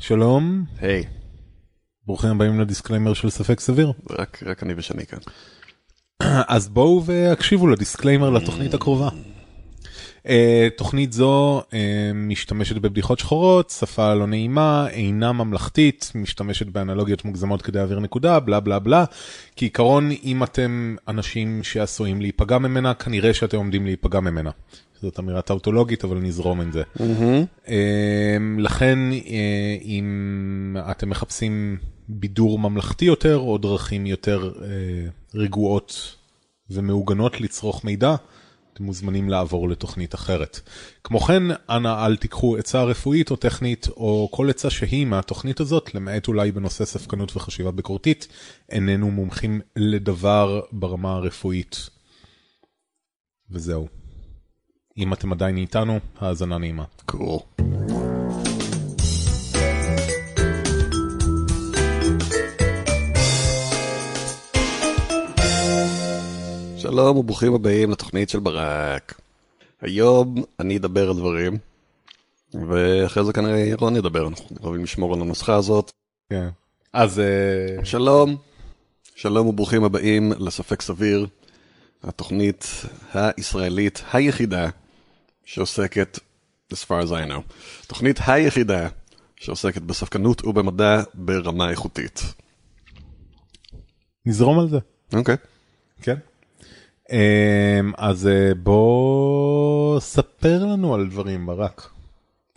[0.00, 1.04] שלום, היי,
[2.06, 3.92] ברוכים הבאים ל disclaimer של ספק סביר.
[4.10, 5.18] רק, רק אני ושני כאן.
[6.48, 9.08] אז בואו והקשיבו ל disclaimer לתוכנית הקרובה.
[10.18, 10.30] Uh,
[10.76, 11.74] תוכנית זו uh,
[12.14, 18.60] משתמשת בבדיחות שחורות, שפה לא נעימה, אינה ממלכתית, משתמשת באנלוגיות מוגזמות כדי להעביר נקודה, בלה
[18.60, 19.04] בלה בלה.
[19.56, 24.50] כעיקרון, אם אתם אנשים שעשויים להיפגע ממנה, כנראה שאתם עומדים להיפגע ממנה.
[25.02, 26.82] זאת אמירה טאוטולוגית, אבל נזרום עם זה.
[27.66, 27.70] Uh,
[28.58, 29.24] לכן, uh,
[29.82, 31.78] אם אתם מחפשים
[32.08, 36.16] בידור ממלכתי יותר, או דרכים יותר uh, רגועות
[36.70, 38.14] ומעוגנות לצרוך מידע,
[38.72, 40.60] אתם מוזמנים לעבור לתוכנית אחרת.
[41.04, 45.94] כמו כן, אנא אל תיקחו עצה רפואית או טכנית, או כל עצה שהיא מהתוכנית הזאת,
[45.94, 48.28] למעט אולי בנושא ספקנות וחשיבה ביקורתית,
[48.68, 51.90] איננו מומחים לדבר ברמה הרפואית.
[53.50, 53.97] וזהו.
[54.98, 56.84] אם אתם עדיין איתנו, האזנה נעימה.
[57.06, 57.38] קול.
[66.76, 69.20] שלום וברוכים הבאים לתוכנית של ברק.
[69.80, 71.58] היום אני אדבר על דברים,
[72.54, 75.92] ואחרי זה כנראה ירון ידבר, אנחנו אוהבים לשמור על הנוסחה הזאת.
[76.30, 76.48] כן.
[76.92, 78.36] אז אה, שלום,
[79.14, 81.26] שלום וברוכים הבאים לספק סביר,
[82.02, 82.66] התוכנית
[83.14, 84.68] הישראלית היחידה
[85.48, 86.18] שעוסקת,
[86.72, 87.52] as far as I know,
[87.84, 88.88] התוכנית היחידה
[89.36, 92.22] שעוסקת בספקנות ובמדע ברמה איכותית.
[94.26, 94.78] נזרום על זה.
[95.12, 95.36] אוקיי.
[96.02, 96.16] כן.
[97.12, 101.90] אמ, אז אה, בוא ספר לנו על דברים ברק.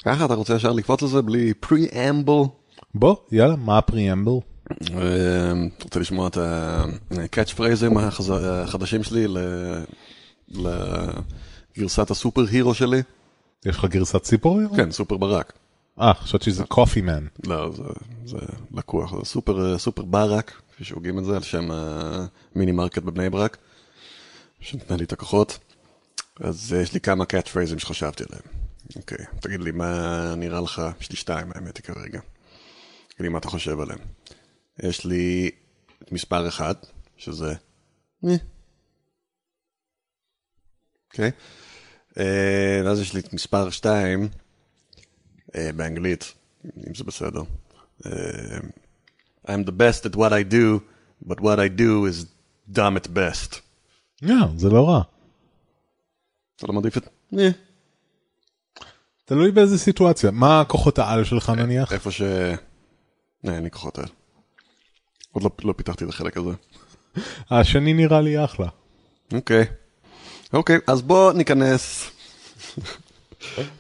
[0.05, 2.48] ככה אתה רוצה ישר לקפוץ לזה בלי preamble?
[2.94, 4.31] בוא, יאללה, מה ה preamble?
[5.83, 8.00] רוצה לשמוע את ה-catch phrases
[8.31, 9.28] החדשים שלי
[11.77, 13.02] לגרסת ה superhero שלי?
[13.66, 14.64] יש לך גרסת superhero?
[14.75, 15.53] כן, סופר ברק.
[16.00, 17.25] אה, חשבתי שזה קופי מן.
[17.45, 17.83] לא, זה,
[18.25, 18.38] זה
[18.72, 23.58] לקוח, זה סופר, סופר ברק, כפי שהוגים את זה, על שם המיני מרקט בבני ברק,
[24.59, 25.59] שנתנה לי את הכוחות.
[26.39, 28.43] אז אה, יש לי כמה catch phrase ים שחשבתי עליהם.
[28.95, 30.82] אוקיי, תגיד לי, מה נראה לך?
[31.02, 32.20] יש לי שתיים, האמת היא כרגע.
[33.08, 33.99] תגיד לי מה אתה חושב עליהם.
[34.83, 35.52] יש לי
[36.03, 36.76] את מספר אחד,
[37.17, 37.53] שזה...
[38.26, 38.36] אה.
[41.08, 41.26] אוקיי.
[41.26, 41.30] אה,
[42.17, 44.27] ואז יש לי את מספר שתיים,
[45.55, 46.33] אה, באנגלית,
[46.66, 47.42] אם זה בסדר.
[48.05, 48.58] אה,
[49.48, 50.80] I'm the best at what I do,
[51.27, 52.26] but what I do is
[52.77, 53.60] dumb at best.
[54.55, 55.02] זה לא רע.
[56.55, 57.08] אתה לא מעדיף את...
[57.39, 57.50] אה,
[59.26, 60.32] תלוי באיזה סיטואציה.
[60.32, 61.94] מה כוחות העל שלך נניח?
[61.94, 62.21] איפה ש...
[62.21, 62.55] אה,
[63.44, 64.10] אין לי כוחות האלה.
[65.32, 66.50] עוד לא, לא פיתחתי את החלק הזה.
[67.52, 68.67] השני נראה לי אחלה.
[69.33, 69.66] אוקיי.
[70.54, 72.12] אוקיי, אז בוא ניכנס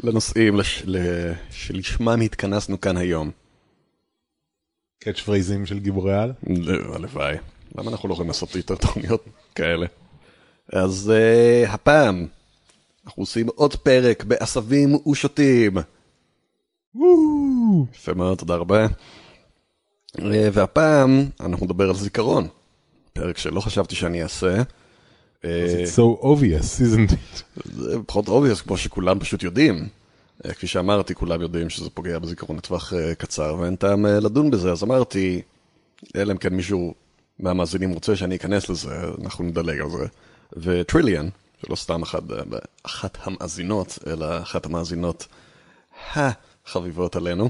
[0.03, 0.83] לנושאים לש...
[1.51, 3.31] שלשמם התכנסנו כאן היום.
[5.03, 6.33] קאץ' פרייזים של גיבורי על?
[6.47, 7.35] לא, הלוואי.
[7.77, 9.85] למה אנחנו לא יכולים לעשות יותר תוכניות כאלה?
[10.73, 12.27] אז uh, הפעם
[13.05, 15.77] אנחנו עושים עוד פרק בעשבים ושותים.
[17.93, 18.85] יפה מאוד, תודה רבה.
[20.17, 20.21] Uh,
[20.53, 22.47] והפעם אנחנו נדבר על זיכרון.
[23.13, 24.61] פרק שלא חשבתי שאני אעשה.
[25.45, 27.43] אה, It's so obvious, isn't it?
[27.73, 29.87] זה פחות obvious כמו שכולם פשוט יודעים.
[30.45, 34.71] אה, כפי שאמרתי, כולם יודעים שזה פוגע בזיכרון לטווח אה, קצר, ואין טעם לדון בזה,
[34.71, 35.41] אז אמרתי,
[36.15, 36.93] אלא אם כן מישהו
[37.39, 40.05] מהמאזינים רוצה שאני אכנס לזה, אנחנו נדלג על זה.
[40.57, 41.29] וטריליאן,
[41.65, 42.23] שלא סתם אחת,
[42.83, 45.27] אחת המאזינות, אלא אחת המאזינות
[46.15, 47.49] החביבות עלינו,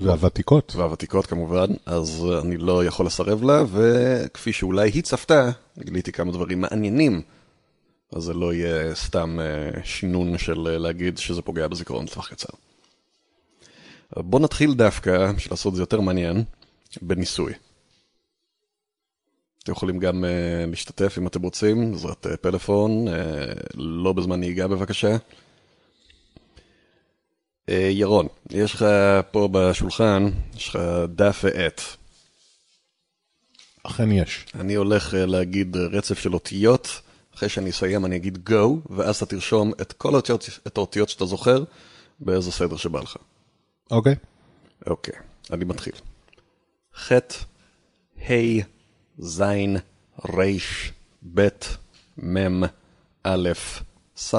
[0.00, 0.76] והוותיקות.
[0.76, 6.60] והוותיקות כמובן, אז אני לא יכול לסרב לה, וכפי שאולי היא צפתה, גיליתי כמה דברים
[6.60, 7.22] מעניינים.
[8.12, 12.48] אז זה לא יהיה סתם אה, שינון של אה, להגיד שזה פוגע בזיכרון לטווח קצר.
[14.16, 16.44] בואו נתחיל דווקא, בשביל לעשות את זה יותר מעניין,
[17.02, 17.52] בניסוי.
[19.62, 23.06] אתם יכולים גם uh, להשתתף אם אתם רוצים, בעזרת פלאפון,
[23.74, 25.16] לא בזמן נהיגה בבקשה.
[27.70, 28.86] Uh, ירון, יש לך
[29.30, 30.78] פה בשולחן, יש לך
[31.08, 31.80] דף ועט.
[33.82, 34.46] אכן יש.
[34.54, 37.00] אני הולך uh, להגיד רצף של אותיות,
[37.34, 41.24] אחרי שאני אסיים אני אגיד go, ואז אתה תרשום את כל האותיות, את האותיות שאתה
[41.24, 41.64] זוכר,
[42.20, 43.16] באיזה סדר שבא לך.
[43.90, 44.14] אוקיי.
[44.86, 45.14] אוקיי,
[45.50, 45.94] אני מתחיל.
[46.96, 47.12] ח',
[48.30, 48.62] ה',
[49.18, 49.42] ז',
[50.26, 50.42] ר',
[51.34, 51.48] ב',
[52.18, 52.62] מ',
[53.22, 53.48] א',
[54.16, 54.34] ס',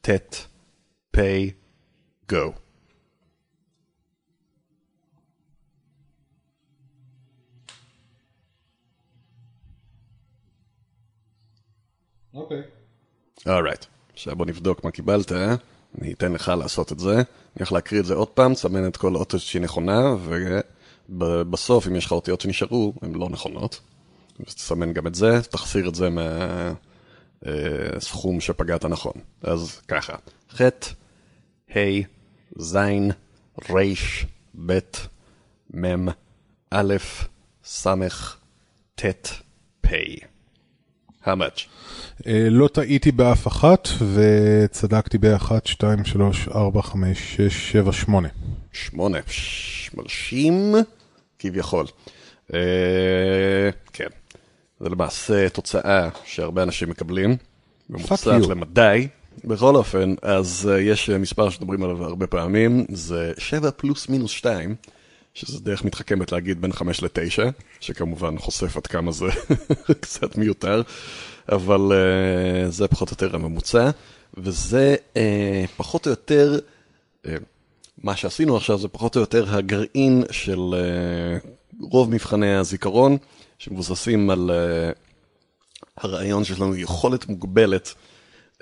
[0.00, 0.46] ט',
[1.10, 1.20] פ',
[2.30, 2.52] go.
[12.34, 12.62] אוקיי.
[13.46, 13.84] אורייט.
[14.12, 15.32] עכשיו בוא נבדוק מה קיבלת.
[15.32, 15.54] אה?
[16.00, 17.24] אני אתן לך לעשות את זה, אני
[17.58, 20.14] הולך להקריא את זה עוד פעם, תסמן את כל האותיות שהיא נכונה,
[21.08, 23.80] ובסוף, אם יש לך אותיות שנשארו, הן לא נכונות.
[24.46, 26.08] אז תסמן גם את זה, תחסיר את זה
[27.42, 29.12] מהסכום שפגעת נכון.
[29.42, 30.16] אז ככה,
[30.56, 30.62] ח',
[31.76, 32.00] ה',
[32.58, 32.76] ז',
[33.70, 33.82] ר',
[34.66, 34.78] ב',
[35.74, 36.08] מ',
[36.70, 36.94] א',
[37.64, 37.86] ס',
[38.94, 39.28] ט',
[39.80, 39.92] פ'.
[41.24, 41.68] How much?
[42.26, 48.28] אה, לא טעיתי באף אחת, וצדקתי באחת, שתיים, שלוש, ארבע, חמש, שש, שבע, שמונה.
[48.72, 49.18] שמונה,
[49.94, 50.74] מרשים,
[51.38, 51.86] כביכול.
[52.54, 54.08] אה, כן,
[54.80, 57.36] זה למעשה תוצאה שהרבה אנשים מקבלים,
[57.90, 58.50] ממוצעת you.
[58.50, 59.08] למדי.
[59.44, 64.74] בכל אופן, אז אה, יש מספר שמדברים עליו הרבה פעמים, זה 7 פלוס מינוס 2,
[65.34, 67.38] שזה דרך מתחכמת להגיד בין 5 ל-9,
[67.80, 69.26] שכמובן חושף עד כמה זה
[70.00, 70.82] קצת מיותר,
[71.52, 73.90] אבל uh, זה פחות או יותר הממוצע,
[74.34, 75.18] וזה uh,
[75.76, 76.58] פחות או יותר,
[77.24, 77.28] uh,
[78.02, 80.60] מה שעשינו עכשיו זה פחות או יותר הגרעין של
[81.80, 83.16] רוב מבחני הזיכרון,
[83.58, 84.50] שמבוססים על
[85.96, 88.11] הרעיון שיש לנו יכולת מוגבלת אה,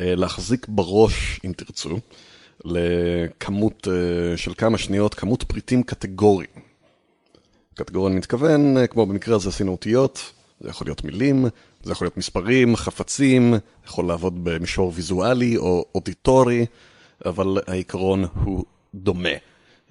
[0.00, 1.99] להחזיק בראש, אם תרצו,
[2.64, 6.50] לכמות אה, של כמה שניות, כמות פריטים קטגוריים.
[7.75, 11.47] קטגוריה אני מתכוון, אה, כמו במקרה הזה עשינו אותיות, זה יכול להיות מילים,
[11.82, 13.55] זה יכול להיות מספרים, חפצים,
[13.87, 16.67] יכול לעבוד במישור ויזואלי או אודיטורי,
[17.25, 18.64] אבל העיקרון הוא
[18.94, 19.29] דומה.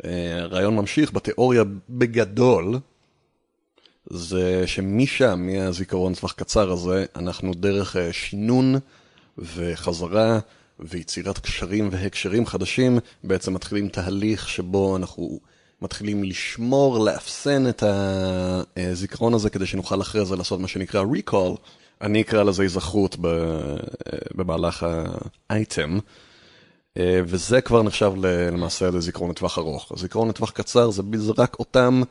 [0.03, 2.79] הרעיון ממשיך בתיאוריה בגדול,
[4.09, 8.75] זה שמשם, מהזיכרון טווח קצר הזה, אנחנו דרך שינון
[9.55, 10.39] וחזרה
[10.79, 15.39] ויצירת קשרים והקשרים חדשים, בעצם מתחילים תהליך שבו אנחנו
[15.81, 17.83] מתחילים לשמור, לאפסן את
[18.77, 21.57] הזיכרון הזה כדי שנוכל אחרי זה לעשות מה שנקרא recall.
[22.01, 23.17] אני אקרא לזה היזכרות
[24.35, 24.85] במהלך
[25.49, 25.99] האייטם.
[26.99, 28.11] וזה כבר נחשב
[28.51, 29.91] למעשה לזיכרון לטווח ארוך.
[29.95, 31.01] זיכרון לטווח קצר זה
[31.37, 32.01] רק אותם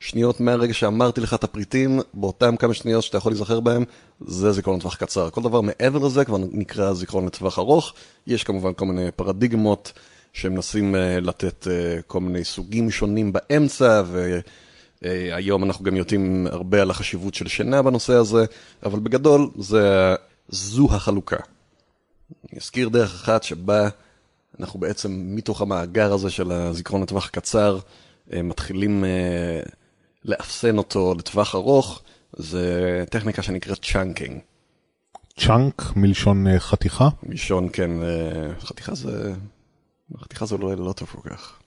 [0.00, 3.84] שניות מהרגע שאמרתי לך את הפריטים, באותם כמה שניות שאתה יכול להיזכר בהם,
[4.20, 5.30] זה זיכרון לטווח קצר.
[5.30, 7.94] כל דבר מעבר לזה כבר נקרא זיכרון לטווח ארוך.
[8.26, 9.92] יש כמובן כל מיני פרדיגמות
[10.32, 14.02] שמנסים uh, לתת uh, כל מיני סוגים שונים באמצע,
[15.02, 18.44] והיום אנחנו גם יודעים הרבה על החשיבות של שינה בנושא הזה,
[18.82, 20.14] אבל בגדול זה,
[20.48, 21.36] זו החלוקה.
[22.50, 23.88] אני אזכיר דרך אחת שבה
[24.60, 27.78] אנחנו בעצם מתוך המאגר הזה של הזיכרון לטווח קצר,
[28.30, 29.04] uh, מתחילים...
[29.04, 29.76] Uh,
[30.26, 32.02] לאפסן אותו לטווח ארוך,
[32.36, 34.40] זה טכניקה שנקראת chunking.
[35.40, 37.08] chunk מלשון uh, חתיכה?
[37.22, 39.32] מלשון, כן, uh, חתיכה זה...
[40.18, 41.58] חתיכה זה לא, לא טוב כל כך.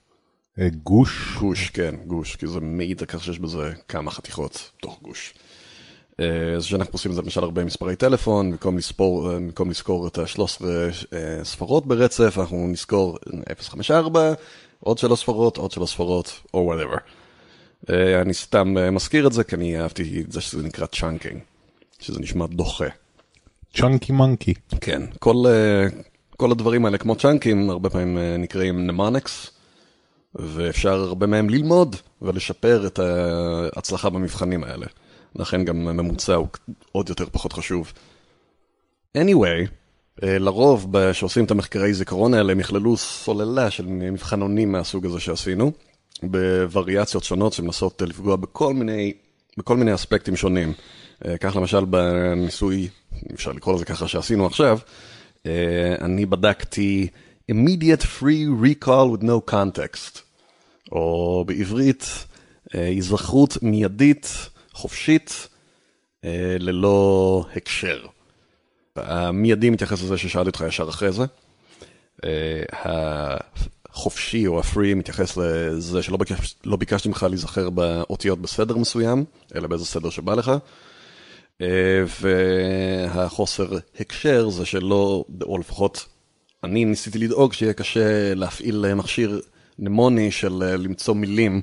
[0.58, 1.38] Uh, גוש?
[1.40, 5.34] גוש, כן, גוש, כי זה מעיד על כך שיש בזה כמה חתיכות תוך גוש.
[6.58, 10.62] אז שאנחנו עושים את זה למשל הרבה מספרי טלפון, במקום לספור, במקום לזכור את ה-13
[11.44, 13.18] ספרות ברצף, אנחנו נזכור
[13.62, 14.34] 054,
[14.80, 17.00] עוד שלוש ספרות, עוד שלוש ספרות, או whatever.
[17.90, 21.40] אה, אני סתם אה, מזכיר את זה, כי אני אהבתי את זה שזה נקרא chunking,
[22.00, 22.86] שזה נשמע דוחה.
[23.74, 24.54] chunky monkey.
[24.82, 25.88] כן, כל, אה,
[26.38, 29.52] כל הדברים האלה כמו chunk ים, הרבה פעמים נקראים mnemonics,
[30.36, 34.86] ואפשר הרבה מהם ללמוד ולשפר את ההצלחה במבחנים האלה.
[35.36, 36.48] לכן גם ממוצע הוא
[36.92, 37.94] עוד יותר פחות חשוב.
[39.18, 39.68] anyway,
[40.22, 45.72] לרוב שעושים את המחקרי זיכרון האלה הם יכללו סוללה של מבחנונים מהסוג הזה שעשינו.
[46.24, 49.14] בווריאציות שונות שמנסות לפגוע בכל מיני,
[49.58, 50.74] בכל מיני אספקטים שונים.
[51.26, 52.90] אה, כך למשל בניסוי,
[53.34, 54.80] אפשר לקרוא לזה ככה שעשינו עכשיו,
[55.46, 57.08] אה, אני בדקתי
[57.52, 60.20] immediate free recall with no context,
[60.92, 62.26] או בעברית,
[62.76, 65.48] אה, היזכרות מיידית, חופשית,
[66.60, 68.06] ללא הקשר.
[68.96, 71.26] המיידי מתייחס לזה ששאלתי אותך ישר אחרי זה.
[74.00, 79.26] החופשי או הפרי מתייחס לזה שלא ביקש, לא ביקשתי ממך להיזכר באותיות בסדר מסוים,
[79.56, 80.52] אלא באיזה סדר שבא לך.
[81.62, 81.68] אה,
[82.22, 86.06] והחוסר הקשר זה שלא, או לפחות
[86.64, 89.42] אני ניסיתי לדאוג שיהיה קשה להפעיל מכשיר
[89.80, 91.62] נמוני של אה, למצוא מילים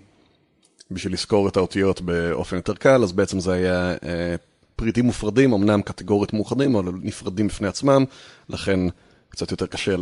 [0.91, 4.35] בשביל לזכור את האותיות באופן יותר קל, אז בעצם זה היה אה,
[4.77, 8.05] פריטים מופרדים, אמנם קטגוריות מאוחדים, אבל נפרדים בפני עצמם,
[8.49, 8.81] לכן
[9.29, 9.97] קצת יותר קשה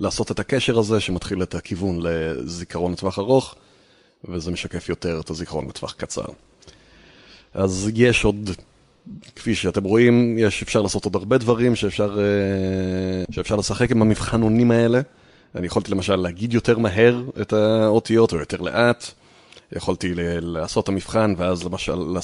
[0.00, 3.54] לעשות את הקשר הזה שמתחיל את הכיוון לזיכרון לטווח ארוך,
[4.24, 6.24] וזה משקף יותר את הזיכרון לטווח קצר.
[7.54, 8.50] אז יש עוד,
[9.36, 14.70] כפי שאתם רואים, יש, אפשר לעשות עוד הרבה דברים שאפשר, אה, שאפשר לשחק עם המבחנונים
[14.70, 15.00] האלה.
[15.54, 19.06] אני יכולתי למשל להגיד יותר מהר את האותיות או יותר לאט.
[19.72, 22.18] יכולתי לעשות את המבחן ואז למשל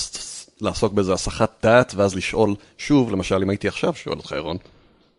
[0.60, 4.56] לעסוק באיזה הסחת דעת ואז לשאול שוב, למשל אם הייתי עכשיו שואל אותך ירון,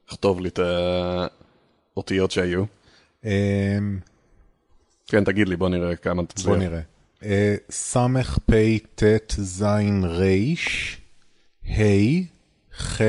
[0.09, 0.59] לכתוב לי את
[1.97, 2.63] אותיות שהיו.
[3.23, 3.99] אמ,
[5.07, 6.47] כן, תגיד לי, בוא נראה כמה תצליח.
[6.47, 6.81] בוא נראה.
[7.23, 8.53] אה, סמך פ
[8.95, 9.63] ט ז
[10.03, 10.23] ר
[11.67, 11.81] ה
[12.77, 13.01] ח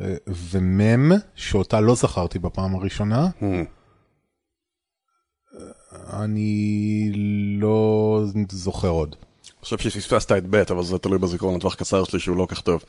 [0.00, 3.28] אה, ומם שאותה לא זכרתי בפעם הראשונה.
[3.40, 3.44] Hmm.
[6.12, 7.10] אני
[7.60, 9.16] לא זוכר עוד.
[9.44, 12.60] אני חושב שפספסת את ב', אבל זה תלוי בזיכרון לטווח קצר שלי שהוא לא כך
[12.60, 12.84] טוב.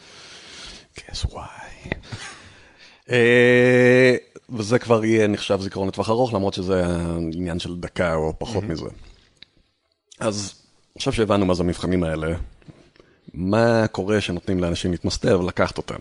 [0.96, 1.96] guess why.
[3.12, 4.16] אה,
[4.50, 6.84] וזה כבר יהיה נחשב זיכרון לטווח ארוך, למרות שזה
[7.34, 8.90] עניין של דקה או פחות מזה.
[10.20, 10.62] אז
[10.96, 12.38] עכשיו שהבנו מה זה המבחנים האלה,
[13.34, 16.00] מה קורה שנותנים לאנשים להתמסטר ולקחת אותם?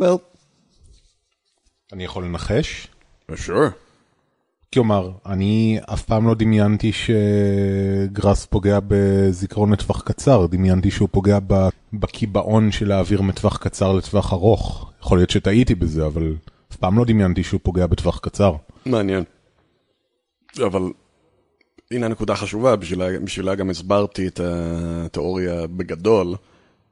[0.00, 0.18] well,
[1.92, 2.88] אני יכול לנחש?
[3.30, 3.85] sure.
[4.74, 11.38] כלומר, אני אף פעם לא דמיינתי שגראס פוגע בזיכרון לטווח קצר, דמיינתי שהוא פוגע
[11.92, 14.92] בקיבעון של להעביר מטווח קצר לטווח ארוך.
[15.00, 16.34] יכול להיות שטעיתי בזה, אבל
[16.72, 18.54] אף פעם לא דמיינתי שהוא פוגע בטווח קצר.
[18.86, 19.24] מעניין.
[20.66, 20.82] אבל
[21.90, 26.34] הנה הנקודה החשובה, בשבילה, בשבילה גם הסברתי את התיאוריה בגדול.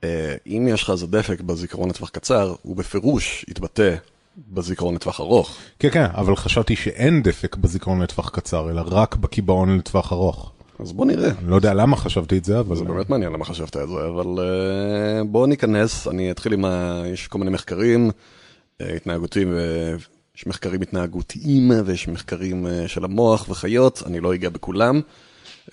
[0.04, 3.94] אה, אם יש לך איזה דפק בזיכרון לטווח קצר, הוא בפירוש יתבטא
[4.38, 5.56] בזיכרון לטווח ארוך.
[5.78, 10.52] כן, כן, אבל חשבתי שאין דפק בזיכרון לטווח קצר, אלא רק בקיבעון לטווח ארוך.
[10.78, 11.30] אז בוא נראה.
[11.38, 12.76] אני לא יודע למה חשבתי את זה, אבל...
[12.76, 17.02] זה באמת מעניין למה חשבת את זה, אבל uh, בואו ניכנס, אני אתחיל עם ה...
[17.12, 20.02] יש כל מיני מחקרים uh, התנהגותיים, uh,
[20.36, 25.00] יש מחקרים התנהגותיים ויש מחקרים של המוח וחיות, אני לא אגע בכולם.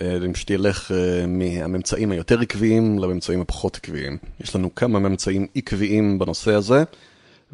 [0.00, 0.90] אני פשוט אלך
[1.28, 4.18] מהממצאים היותר עקביים לממצאים הפחות עקביים.
[4.40, 6.84] יש לנו כמה ממצאים עקביים בנושא הזה,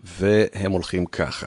[0.04, 1.46] והם הולכים ככה.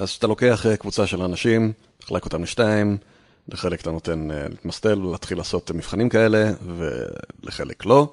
[0.00, 1.72] אז כשאתה לוקח uh, קבוצה של אנשים,
[2.02, 2.96] מחלק אותם לשתיים,
[3.48, 8.12] לחלק אתה נותן uh, להתמסטל ולהתחיל לעשות מבחנים כאלה, ולחלק לא.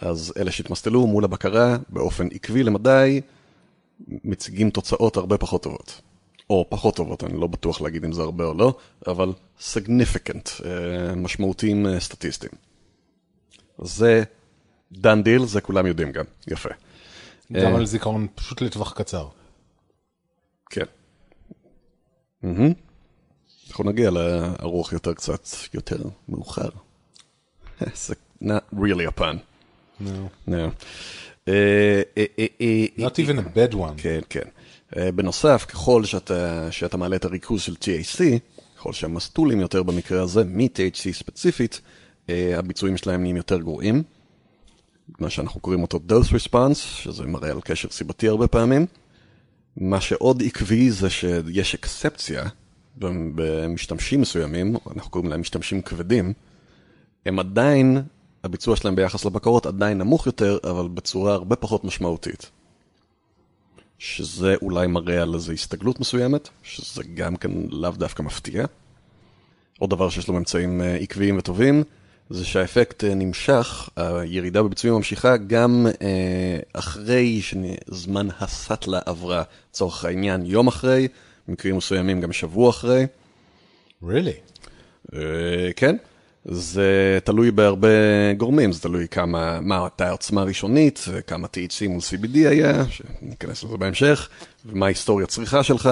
[0.00, 3.20] אז אלה שהתמסטלו מול הבקרה באופן עקבי למדי,
[4.08, 6.00] מציגים תוצאות הרבה פחות טובות.
[6.50, 8.74] או פחות טובות, אני לא בטוח להגיד אם זה הרבה או לא,
[9.06, 10.64] אבל significant, uh,
[11.16, 12.52] משמעותיים סטטיסטיים.
[13.78, 14.22] זה
[14.94, 16.70] done deal, זה כולם יודעים גם, יפה.
[17.52, 19.28] גם אה, על זיכרון פשוט לטווח קצר.
[20.70, 20.84] כן.
[23.68, 26.68] אנחנו נגיע לארוך יותר קצת יותר מאוחר.
[28.06, 29.36] זה not really a pun.
[30.00, 30.48] No.
[30.48, 30.52] No.
[31.48, 32.24] אה, אה,
[32.60, 33.94] אה, Not even a bad one.
[33.96, 34.48] כן, כן.
[35.14, 38.22] בנוסף, ככל שאתה, שאתה מעלה את הריכוז של THC,
[38.76, 41.80] ככל שהמסטולים יותר במקרה הזה, מ-THC ספציפית,
[42.28, 44.02] הביצועים שלהם נהיים יותר גרועים.
[45.18, 48.86] מה שאנחנו קוראים אותו dose response, שזה מראה על קשר סיבתי הרבה פעמים.
[49.76, 52.44] מה שעוד עקבי זה שיש אקספציה
[52.96, 56.32] במשתמשים מסוימים, אנחנו קוראים להם משתמשים כבדים,
[57.26, 58.02] הם עדיין,
[58.44, 62.50] הביצוע שלהם ביחס לבקרות עדיין נמוך יותר, אבל בצורה הרבה פחות משמעותית.
[63.98, 68.64] שזה אולי מראה על איזו הסתגלות מסוימת, שזה גם כן לאו דווקא מפתיע.
[69.78, 71.84] עוד דבר שיש לו ממצאים אה, עקביים וטובים,
[72.30, 80.46] זה שהאפקט אה, נמשך, הירידה בביצועים ממשיכה גם אה, אחרי שזמן הסאטלה עברה, לצורך העניין
[80.46, 81.08] יום אחרי,
[81.48, 83.06] במקרים מסוימים גם שבוע אחרי.
[84.04, 84.64] Really?
[85.14, 85.20] אה,
[85.76, 85.96] כן,
[86.44, 87.88] זה תלוי בהרבה
[88.36, 93.76] גורמים, זה תלוי כמה, מה הייתה העוצמה הראשונית, כמה THC מול CBD היה, שניכנס לזה
[93.76, 94.28] בהמשך,
[94.66, 95.90] ומה ההיסטוריה צריכה שלך,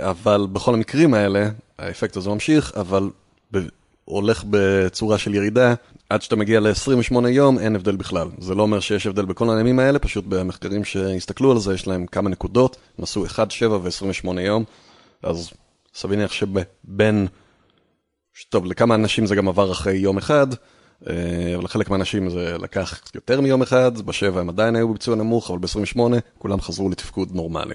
[0.00, 3.10] אבל בכל המקרים האלה, האפקט הזה ממשיך, אבל
[4.08, 5.74] הולך בצורה של ירידה,
[6.10, 8.28] עד שאתה מגיע ל-28 יום אין הבדל בכלל.
[8.38, 12.06] זה לא אומר שיש הבדל בכל הימים האלה, פשוט במחקרים שהסתכלו על זה, יש להם
[12.06, 14.64] כמה נקודות, הם עשו 1, 7 ו-28 יום,
[15.22, 15.50] אז
[15.94, 17.26] סביר להניח שבין...
[18.48, 20.46] טוב, לכמה אנשים זה גם עבר אחרי יום אחד,
[21.08, 21.14] אה,
[21.54, 25.58] אבל לחלק מהאנשים זה לקח יותר מיום אחד, בשבע הם עדיין היו בביצוע נמוך, אבל
[25.58, 26.00] ב-28
[26.38, 27.74] כולם חזרו לתפקוד נורמלי.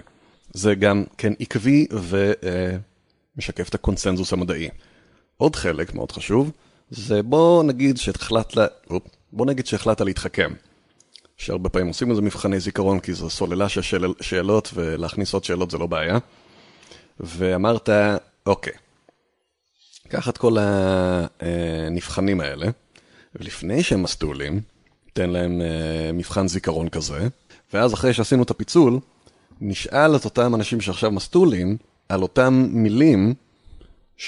[0.54, 1.88] זה גם כן עקבי
[3.38, 4.70] ומשקף את הקונצנזוס המדעי.
[5.38, 6.52] עוד חלק מאוד חשוב,
[6.90, 10.54] זה בוא נגיד שהחלטת, אופ, בוא נגיד שהחלטת להתחכם.
[11.38, 15.72] שהרבה פעמים עושים לזה מבחני זיכרון, כי זו סוללה של שאל, שאלות, ולהכניס עוד שאלות
[15.72, 16.18] זה לא בעיה.
[17.20, 17.90] ואמרת,
[18.46, 18.74] אוקיי,
[20.08, 20.58] קח את כל
[21.40, 22.68] הנבחנים האלה,
[23.36, 24.62] ולפני שהם מסטולים,
[25.14, 27.28] תן להם אה, מבחן זיכרון כזה,
[27.74, 29.00] ואז אחרי שעשינו את הפיצול,
[29.62, 31.78] נשאל את אותם אנשים שעכשיו מסטולים,
[32.10, 33.34] על אותם מילים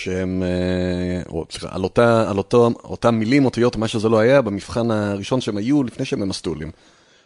[0.01, 4.41] שהם, אה, או סליחה, על, אותה, על אותו, אותם מילים, אותיות, מה שזה לא היה,
[4.41, 6.71] במבחן הראשון שהם היו לפני שהם מסטולים.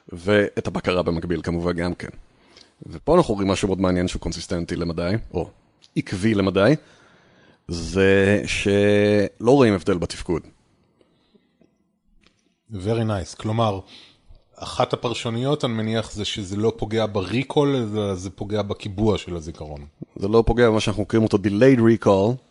[0.09, 2.07] ואת הבקרה במקביל כמובן גם כן.
[2.88, 5.49] ופה אנחנו רואים משהו מאוד מעניין שהוא קונסיסטנטי למדי, או
[5.95, 6.75] עקבי למדי,
[7.67, 10.41] זה שלא רואים הבדל בתפקוד.
[12.71, 13.35] Very nice.
[13.38, 13.79] כלומר,
[14.55, 19.85] אחת הפרשנויות, אני מניח, זה שזה לא פוגע בריקול, אלא זה פוגע בקיבוע של הזיכרון.
[20.15, 22.49] זה לא פוגע במה שאנחנו קוראים אותו delayed recall,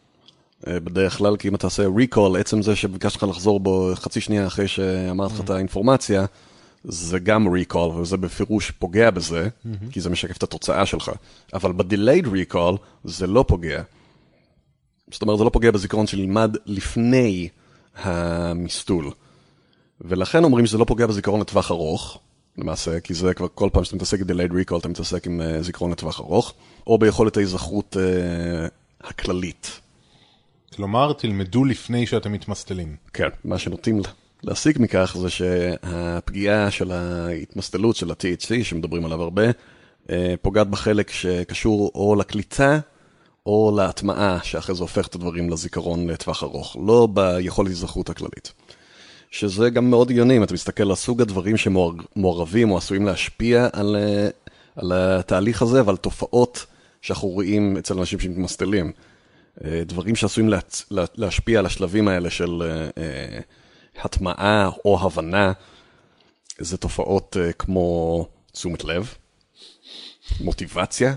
[0.67, 4.47] בדרך כלל, כי אם אתה עושה recall, עצם זה שביקשת לך לחזור בו חצי שנייה
[4.47, 6.25] אחרי שאמרתי לך את האינפורמציה,
[6.85, 9.49] זה גם recall, וזה בפירוש פוגע בזה,
[9.91, 11.11] כי זה משקף את התוצאה שלך.
[11.55, 13.83] אבל ב-delayed recall זה לא פוגע.
[15.11, 17.49] זאת אומרת, זה לא פוגע בזיכרון שנלמד לפני
[17.97, 19.11] המסטול.
[20.01, 22.19] ולכן אומרים שזה לא פוגע בזיכרון לטווח ארוך,
[22.59, 25.91] למעשה, כי זה כבר כל פעם שאתה מתעסק ב-delayed recall, אתה מתעסק עם uh, זיכרון
[25.91, 26.55] לטווח ארוך,
[26.87, 29.81] או ביכולת ההיזכרות uh, הכללית.
[30.79, 32.97] כלומר, תלמדו לפני שאתם מתמסטלים.
[33.13, 33.29] כן.
[33.45, 34.01] מה שנוטים
[34.43, 39.43] להסיק מכך זה שהפגיעה של ההתמסטלות של ה-THC, שמדברים עליו הרבה,
[40.11, 42.79] אה, פוגעת בחלק שקשור או לקליטה
[43.47, 48.53] או להטמעה, שאחרי זה הופך את הדברים לזיכרון לטווח ארוך, לא ביכולת היזכרות הכללית.
[49.31, 53.97] שזה גם מאוד הגיוני, אם אתה מסתכל על סוג הדברים שמעורבים או עשויים להשפיע על,
[53.97, 54.29] אה,
[54.77, 56.67] על התהליך הזה ועל תופעות
[57.03, 58.93] שאנחנו רואים אצל אנשים שמתמסטלים.
[59.65, 60.87] אה, דברים שעשויים להצ...
[60.91, 62.63] להשפיע על השלבים האלה של
[62.97, 63.41] אה,
[64.05, 65.53] הטמעה או הבנה,
[66.59, 69.15] זה תופעות כמו תשומת לב,
[70.41, 71.15] מוטיבציה,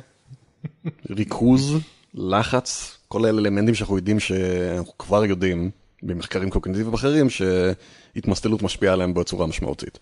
[1.09, 1.77] ריכוז,
[2.13, 5.71] לחץ, כל אלה אלמנטים שאנחנו יודעים שאנחנו כבר יודעים
[6.03, 9.99] במחקרים קוגניטיביים אחרים, שהתמסטלות משפיעה עליהם בצורה משמעותית.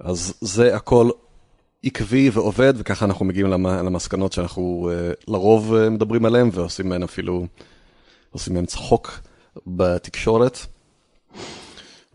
[0.00, 1.10] אז זה הכל
[1.84, 7.46] עקבי ועובד, וככה אנחנו מגיעים למסקנות שאנחנו uh, לרוב uh, מדברים עליהן, ועושים מהן אפילו,
[8.30, 9.20] עושים מהן צחוק
[9.66, 10.58] בתקשורת.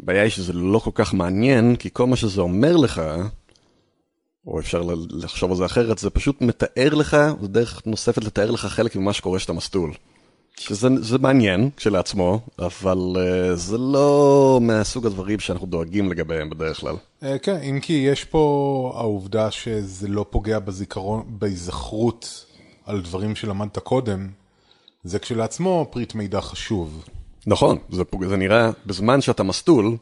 [0.03, 3.01] הבעיה היא שזה לא כל כך מעניין, כי כל מה שזה אומר לך,
[4.47, 8.65] או אפשר לחשוב על זה אחרת, זה פשוט מתאר לך, זה דרך נוספת לתאר לך
[8.65, 9.93] חלק ממה שקורה שאתה מסטול.
[10.59, 16.95] שזה מעניין כשלעצמו, אבל uh, זה לא מהסוג הדברים שאנחנו דואגים לגביהם בדרך כלל.
[16.95, 22.45] Uh, כן, אם כי יש פה העובדה שזה לא פוגע בזיכרון, בהיזכרות
[22.85, 24.29] על דברים שלמדת קודם,
[25.03, 27.05] זה כשלעצמו פריט מידע חשוב.
[27.47, 28.25] נכון, זה, פוג...
[28.25, 29.97] זה נראה, בזמן שאתה מסטול,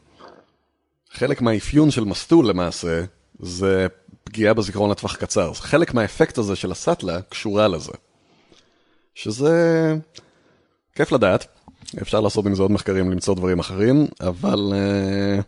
[1.12, 3.04] חלק מהאפיון של מסטול למעשה,
[3.40, 3.88] זה
[4.24, 5.54] פגיעה בזיכרון לטווח קצר.
[5.54, 7.92] חלק מהאפקט הזה של הסאטלה קשורה לזה.
[9.16, 9.96] שזה...
[10.98, 11.46] כיף לדעת,
[12.02, 15.44] אפשר לעשות עם זה עוד מחקרים, למצוא דברים אחרים, אבל uh,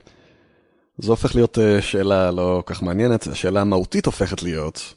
[0.97, 3.27] זה הופך להיות uh, שאלה לא כך מעניינת.
[3.27, 4.93] השאלה המהותית הופכת להיות,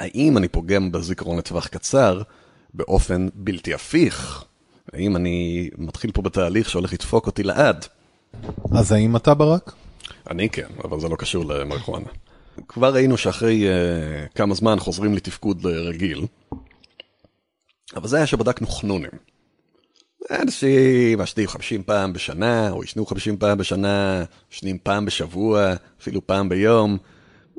[0.00, 2.22] האם אני פוגם בזיכרון לטווח קצר
[2.74, 4.44] באופן בלתי הפיך?
[4.92, 7.86] האם אני מתחיל פה בתהליך שהולך לדפוק אותי לעד?
[8.72, 9.72] אז האם אתה ברק?
[10.30, 12.08] אני כן, אבל זה לא קשור למריחואנה.
[12.68, 16.26] כבר ראינו שאחרי uh, כמה זמן חוזרים לתפקוד רגיל.
[17.96, 19.10] אבל זה היה שבדקנו חנונים.
[20.30, 26.48] אנשים מעשנים 50 פעם בשנה, או ישנו 50 פעם בשנה, ישנים פעם בשבוע, אפילו פעם
[26.48, 26.98] ביום.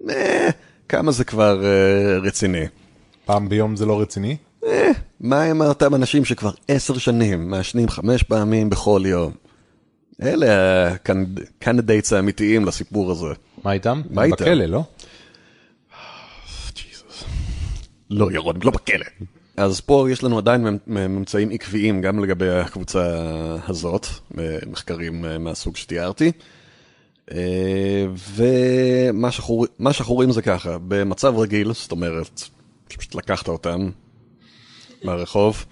[0.10, 0.50] אה,
[0.89, 2.65] כמה זה כבר אה, רציני.
[3.26, 4.38] פעם ביום זה לא רציני?
[4.65, 9.32] אה, מה עם אותם אנשים שכבר עשר שנים מעשנים חמש פעמים בכל יום?
[10.22, 13.26] אלה הקנדייטס האמיתיים לסיפור הזה.
[13.63, 14.02] מה איתם?
[14.10, 14.36] מה איתם?
[14.36, 14.84] בכלא, לא?
[18.10, 19.06] לא, ירון, לא בכלא.
[19.58, 23.26] אז פה יש לנו עדיין ממצאים עקביים גם לגבי הקבוצה
[23.68, 24.08] הזאת,
[24.68, 26.32] מחקרים אה, מהסוג שתיארתי.
[27.32, 29.32] אה, ומה
[29.94, 32.42] שאנחנו רואים זה ככה, במצב רגיל, זאת אומרת,
[32.88, 33.90] פשוט לקחת אותם
[35.04, 35.66] מהרחוב,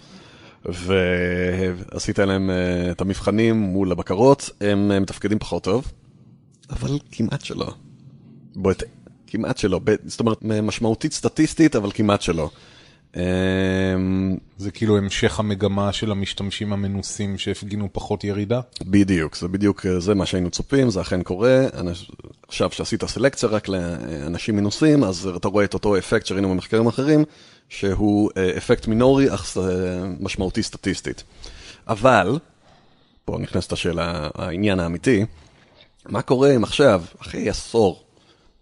[0.65, 5.91] ועשית להם אה, את המבחנים מול הבקרות, הם מתפקדים פחות טוב,
[6.69, 7.73] אבל כמעט שלא.
[8.55, 8.73] בוא,
[9.27, 12.49] כמעט שלא, זאת אומרת, משמעותית סטטיסטית, אבל כמעט שלא.
[13.15, 18.61] אמ, זה כאילו המשך המגמה של המשתמשים המנוסים שהפגינו פחות ירידה?
[18.81, 21.67] בדיוק, זה בדיוק, אה, זה מה שהיינו צופים, זה אכן קורה.
[22.47, 27.25] עכשיו שעשית סלקציה רק לאנשים מנוסים, אז אתה רואה את אותו אפקט שראינו במחקרים אחרים,
[27.69, 29.63] שהוא אה, אפקט מינורי, אך אה,
[30.19, 31.23] משמעותי סטטיסטית.
[31.87, 32.39] אבל,
[33.25, 35.25] פה נכנסת השאלה, העניין האמיתי,
[36.09, 38.03] מה קורה אם עכשיו, אחרי עשור,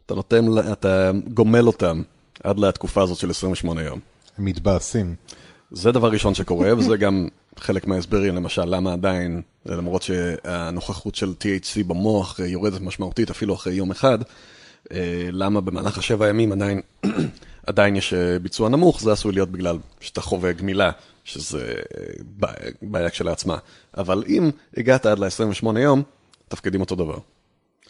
[0.06, 2.02] אתה נותן, אתה גומל אותם
[2.44, 4.00] עד לתקופה הזאת של 28 יום.
[4.38, 5.16] הם מתבאסים.
[5.72, 11.84] זה דבר ראשון שקורה, וזה גם חלק מההסברים, למשל, למה עדיין, למרות שהנוכחות של THC
[11.88, 14.18] במוח יורדת משמעותית אפילו אחרי יום אחד,
[14.92, 16.82] אה, למה במהלך השבע ימים עדיין,
[17.68, 20.92] עדיין יש אה, ביצוע נמוך, זה עשוי להיות בגלל שאתה חווה גמילה,
[21.24, 23.58] שזה אה, בעיה כשלעצמה.
[23.98, 26.04] אבל אם הגעת עד ל-28 יום,
[26.48, 27.18] תפקידים אותו דבר.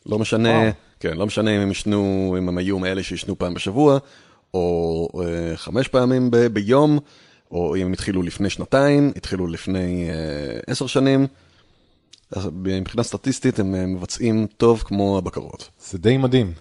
[0.06, 4.00] לא משנה, כן, לא משנה אם הם ישנו, אם הם היו מאלה שישנו פעם בשבוע,
[4.54, 7.00] או uh, חמש פעמים ב- ביום,
[7.52, 11.28] או אם התחילו לפני שנתיים, התחילו לפני uh, עשר שנים,
[12.32, 15.70] אז מבחינה סטטיסטית הם אה, מבצעים טוב כמו הבקרות.
[15.80, 16.54] זה די מדהים.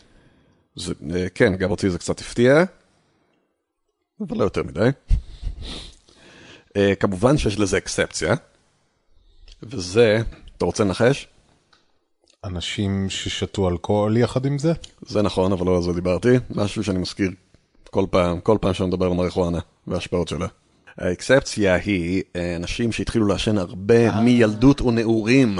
[0.76, 2.64] זה, אה, כן, גם אותי זה קצת הפתיע,
[4.20, 4.88] אבל לא יותר מדי.
[6.76, 8.34] אה, כמובן שיש לזה אקספציה,
[9.62, 10.18] וזה,
[10.56, 11.28] אתה רוצה לנחש?
[12.44, 14.72] אנשים ששתו אלכוהול יחד עם זה?
[15.02, 17.30] זה נכון, אבל לא על זה דיברתי, משהו שאני מזכיר
[17.96, 20.46] כל פעם, כל פעם שאני מדבר על מריחואנה וההשפעות שלה.
[20.98, 25.58] האקספציה היא אה, אנשים שהתחילו לעשן הרבה מילדות ונעורים.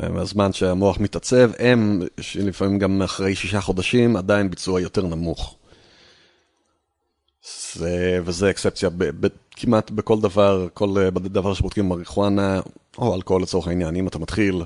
[0.00, 5.56] אה, מהזמן שהמוח מתעצב, הם, שלפעמים גם אחרי שישה חודשים, עדיין ביצוע יותר נמוך.
[7.74, 12.60] זה, וזה אקספציה ב, ב, כמעט בכל דבר, כל אה, דבר שבודקים מריחואנה,
[12.98, 14.62] או אלכוהול לצורך העניין, אם אתה מתחיל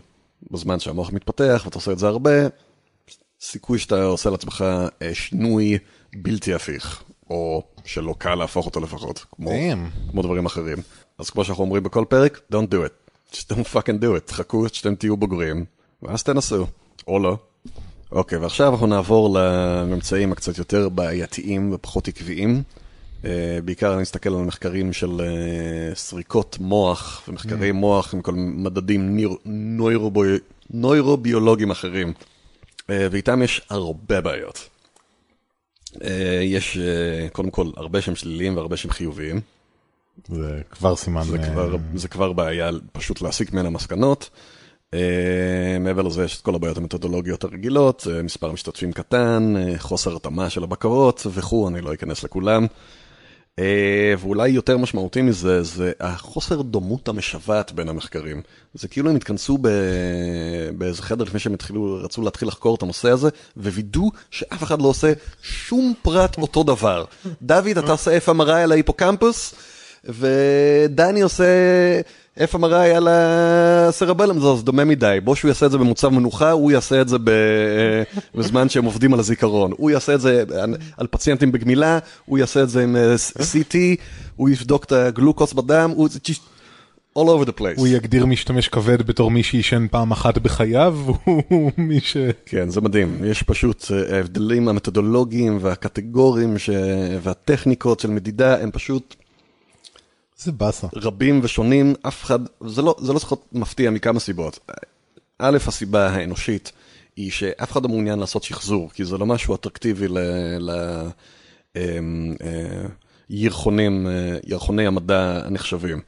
[0.51, 2.49] בזמן שהמוח מתפתח ואתה עושה את זה הרבה,
[3.41, 4.65] סיכוי שאתה עושה לעצמך
[5.03, 5.79] אה, שינוי
[6.17, 9.51] בלתי הפיך, או שלא קל להפוך אותו לפחות, כמו.
[10.11, 10.79] כמו דברים אחרים.
[11.19, 13.13] אז כמו שאנחנו אומרים בכל פרק, don't do it.
[13.35, 14.21] just don't fucking do it.
[14.25, 15.65] תחכו שאתם תהיו בוגרים,
[16.03, 16.67] ואז תנסו,
[17.09, 17.37] או לא.
[18.13, 22.63] אוקיי, ועכשיו אנחנו נעבור לממצאים הקצת יותר בעייתיים ופחות עקביים.
[23.23, 23.25] Uh,
[23.65, 27.73] בעיקר אני אסתכל על מחקרים של uh, סריקות מוח ומחקרי mm.
[27.73, 30.23] מוח עם כל מדדים ניר, נוירובו,
[30.71, 32.13] נוירוביולוגיים אחרים,
[32.79, 34.69] uh, ואיתם יש הרבה בעיות.
[35.95, 36.05] Uh,
[36.43, 39.41] יש uh, קודם כל הרבה שהם שליליים והרבה שהם חיוביים.
[40.29, 41.23] זה כבר סימן...
[41.23, 44.31] זה אה, כבר, זה כבר בעיה פשוט להסיק ממנה מסקנות.
[44.91, 44.95] Uh,
[45.81, 51.27] מעבר לזה יש את כל הבעיות המתודולוגיות הרגילות, מספר משתתפים קטן, חוסר התאמה של הבקרות
[51.31, 52.67] וכו', אני לא אכנס לכולם.
[53.61, 53.63] Uh,
[54.19, 58.43] ואולי יותר משמעותי מזה, זה החוסר דומות המשוועת בין המחקרים.
[58.75, 59.69] זה כאילו הם התכנסו ב...
[60.79, 64.89] באיזה חדר לפני שהם התחילו, רצו להתחיל לחקור את הנושא הזה, ווידאו שאף אחד לא
[64.89, 65.13] עושה
[65.43, 67.05] שום פרט אותו דבר.
[67.43, 69.55] דוד, אתה עושה FMRI על ההיפוקמפוס,
[70.05, 71.45] ודני עושה
[72.39, 75.19] FMRI על הסרבלם, זה דומה מדי.
[75.25, 77.31] בוא שהוא יעשה את זה במוצב מנוחה, הוא יעשה את זה ב...
[78.35, 79.73] בזמן שהם עובדים על הזיכרון.
[79.77, 80.45] הוא יעשה את זה
[80.97, 83.77] על פציינטים בגמילה, הוא יעשה את זה עם אה, CT,
[84.37, 86.09] הוא יבדוק את הגלוקוס בדם, הוא...
[87.19, 87.79] all over the place.
[87.79, 90.99] הוא יגדיר משתמש כבד בתור מי שעישן פעם אחת בחייו,
[91.49, 92.17] הוא מי ש...
[92.47, 93.25] כן, זה מדהים.
[93.25, 96.71] יש פשוט אה, ההבדלים המתודולוגיים והקטגוריים ש...
[97.23, 99.15] והטכניקות של מדידה, הם פשוט
[100.45, 100.87] זה באסה.
[100.95, 104.59] רבים ושונים, אף אחד, זה לא, זה לא צריך להיות מפתיע מכמה סיבות.
[105.39, 106.73] א', הסיבה האנושית
[107.17, 110.19] היא שאף אחד לא מעוניין לעשות שחזור, כי זה לא משהו אטרקטיבי ל...
[110.59, 110.71] ל
[111.77, 112.89] אמ, אה,
[113.31, 116.01] ירחונים, אה, ירחוני המדע הנחשבים.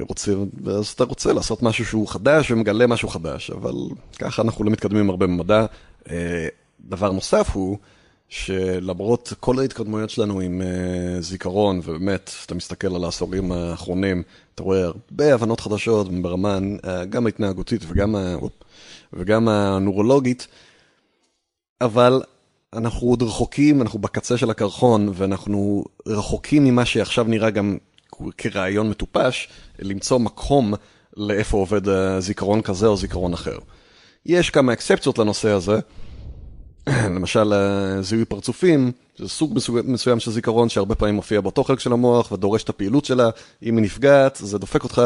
[0.00, 0.32] רוצה,
[0.66, 3.74] אז אתה רוצה לעשות משהו שהוא חדש ומגלה משהו חדש, אבל
[4.18, 5.66] ככה אנחנו לא מתקדמים הרבה במדע.
[6.10, 6.48] אה,
[6.80, 7.78] דבר נוסף הוא,
[8.30, 14.22] שלמרות כל ההתקדמויות שלנו עם uh, זיכרון, ובאמת, אתה מסתכל על העשורים האחרונים,
[14.54, 18.36] אתה רואה הרבה הבנות חדשות ברמה uh, גם ההתנהגותית וגם, ה,
[19.12, 20.46] וגם הנורולוגית,
[21.80, 22.22] אבל
[22.72, 27.76] אנחנו עוד רחוקים, אנחנו בקצה של הקרחון, ואנחנו רחוקים ממה שעכשיו נראה גם
[28.38, 30.74] כרעיון מטופש, למצוא מקום
[31.16, 31.80] לאיפה עובד
[32.18, 33.58] זיכרון כזה או זיכרון אחר.
[34.26, 35.80] יש כמה אקספציות לנושא הזה.
[37.16, 41.92] למשל אה, זיהוי פרצופים, זה סוג מסוים של זיכרון שהרבה פעמים מופיע באותו חלק של
[41.92, 43.30] המוח ודורש את הפעילות שלה,
[43.62, 45.02] אם היא נפגעת, זה דופק אותך.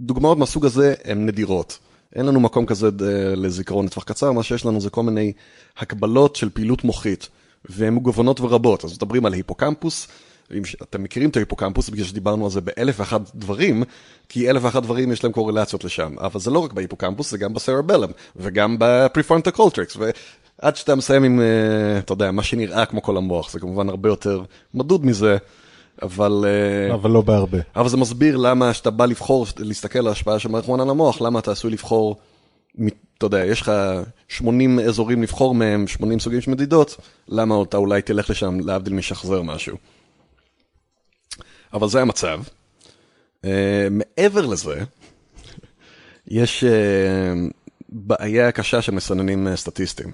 [0.00, 1.78] דוגמאות מהסוג הזה הן נדירות.
[2.14, 5.32] אין לנו מקום כזה אה, לזיכרון לטווח קצר, מה שיש לנו זה כל מיני
[5.78, 7.28] הקבלות של פעילות מוחית,
[7.64, 8.84] והן מגוונות ורבות.
[8.84, 10.08] אז מדברים על היפוקמפוס,
[10.54, 13.82] אם אתם מכירים את ההיפוקמפוס בגלל שדיברנו על זה באלף ואחת דברים,
[14.28, 17.54] כי אלף ואחת דברים יש להם קורלציות לשם, אבל זה לא רק בהיפוקמפוס, זה גם
[17.54, 19.96] ב cerebellum, וגם ב prefrontal cortex,
[20.58, 24.08] עד שאתה מסיים עם, אה, אתה יודע, מה שנראה כמו כל המוח, זה כמובן הרבה
[24.08, 24.42] יותר
[24.74, 25.36] מדוד מזה,
[26.02, 26.44] אבל...
[26.46, 27.58] אה, אבל לא בהרבה.
[27.76, 31.38] אבל זה מסביר למה שאתה בא לבחור, להסתכל על ההשפעה של מריחואנה על המוח, למה
[31.38, 32.16] אתה עשוי לבחור,
[33.18, 33.72] אתה יודע, יש לך
[34.28, 36.96] 80 אזורים לבחור מהם, 80 סוגים של מדידות,
[37.28, 39.76] למה אתה אולי תלך לשם להבדיל משחזר משהו.
[41.72, 42.40] אבל זה המצב.
[43.42, 43.46] Uh,
[43.90, 44.84] מעבר לזה,
[46.28, 47.52] יש uh,
[47.88, 50.12] בעיה קשה של מסננים סטטיסטיים.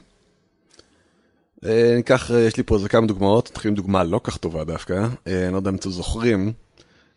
[1.65, 4.65] אה, ניקח, אה, יש לי פה איזה כמה דוגמאות, נתחיל עם דוגמה לא כך טובה
[4.65, 6.53] דווקא, אה, אני לא יודע אם אתם זוכרים,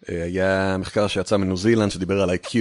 [0.07, 2.57] היה מחקר שיצא מניו זילנד שדיבר על IQ.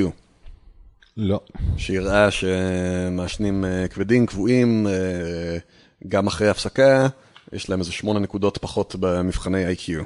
[1.16, 1.40] לא.
[1.76, 4.86] שהראה שמעשנים כבדים, קבועים,
[6.08, 7.06] גם אחרי הפסקה,
[7.52, 10.04] יש להם איזה שמונה נקודות פחות במבחני IQ.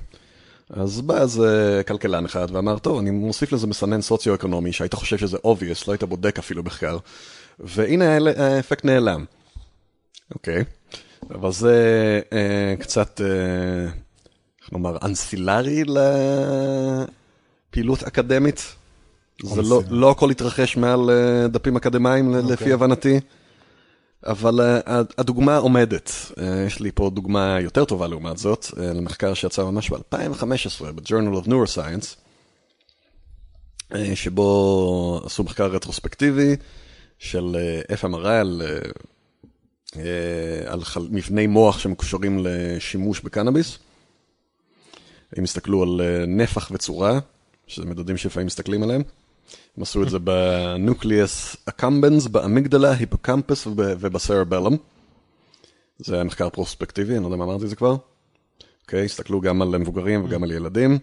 [0.71, 5.37] אז בא איזה כלכלן אחד ואמר, טוב, אני מוסיף לזה מסנן סוציו-אקונומי, שהיית חושב שזה
[5.37, 6.99] obvious, לא היית בודק אפילו מחקר,
[7.59, 9.25] והנה האפקט נעלם.
[10.35, 10.61] אוקיי.
[10.61, 10.65] Okay.
[11.31, 13.27] אבל זה אה, קצת, אה,
[14.63, 15.83] איך נאמר, אנסילרי
[17.71, 18.75] לפעילות אקדמית.
[19.43, 19.83] זה לא.
[19.91, 22.53] לא הכל התרחש מעל אה, דפים אקדמיים אוקיי.
[22.53, 23.21] לפי הבנתי,
[24.27, 26.11] אבל אה, הדוגמה עומדת.
[26.39, 31.45] אה, יש לי פה דוגמה יותר טובה לעומת זאת, אה, למחקר שיצא ממש ב-2015 ב-Journal
[31.45, 32.17] of Neuroscience,
[34.15, 36.57] שבו עשו מחקר רטרוספקטיבי
[37.19, 37.57] של
[38.01, 38.63] FMRI על,
[40.67, 43.79] על חל- מבני מוח שמקושרים לשימוש בקנאביס.
[45.37, 47.19] הם הסתכלו על נפח וצורה,
[47.67, 49.03] שזה מדדים שלפעמים מסתכלים עליהם.
[49.77, 54.77] הם עשו את זה בנוקליאס אקמבנס, באמיגדלה, היפוקמפוס וב- ובסרבלום.
[55.99, 57.97] זה היה מחקר פרוספקטיבי, אני לא יודע אם אמרתי את זה כבר.
[58.83, 60.99] אוקיי, הסתכלו גם על מבוגרים וגם על ילדים,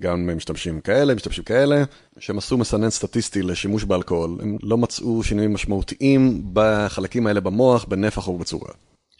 [0.00, 1.84] גם משתמשים כאלה, משתמשים כאלה,
[2.18, 8.28] שהם עשו מסנן סטטיסטי לשימוש באלכוהול, הם לא מצאו שינויים משמעותיים בחלקים האלה במוח, בנפח
[8.28, 8.70] ובצורה.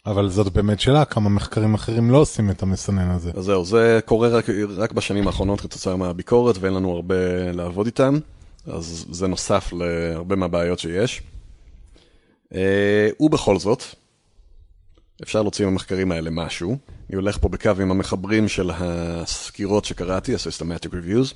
[0.05, 3.31] אבל זאת באמת שאלה, כמה מחקרים אחרים לא עושים את המסנן הזה.
[3.35, 4.45] אז זהו, זה קורה רק,
[4.77, 7.15] רק בשנים האחרונות כתוצאה מהביקורת, ואין לנו הרבה
[7.53, 8.19] לעבוד איתם,
[8.67, 11.21] אז זה נוסף להרבה מהבעיות שיש.
[12.55, 13.83] אה, ובכל זאת,
[15.23, 16.77] אפשר להוציא מהמחקרים האלה משהו.
[17.09, 21.33] אני הולך פה בקו עם המחברים של הסקירות שקראתי, ה-Systematic Reviews.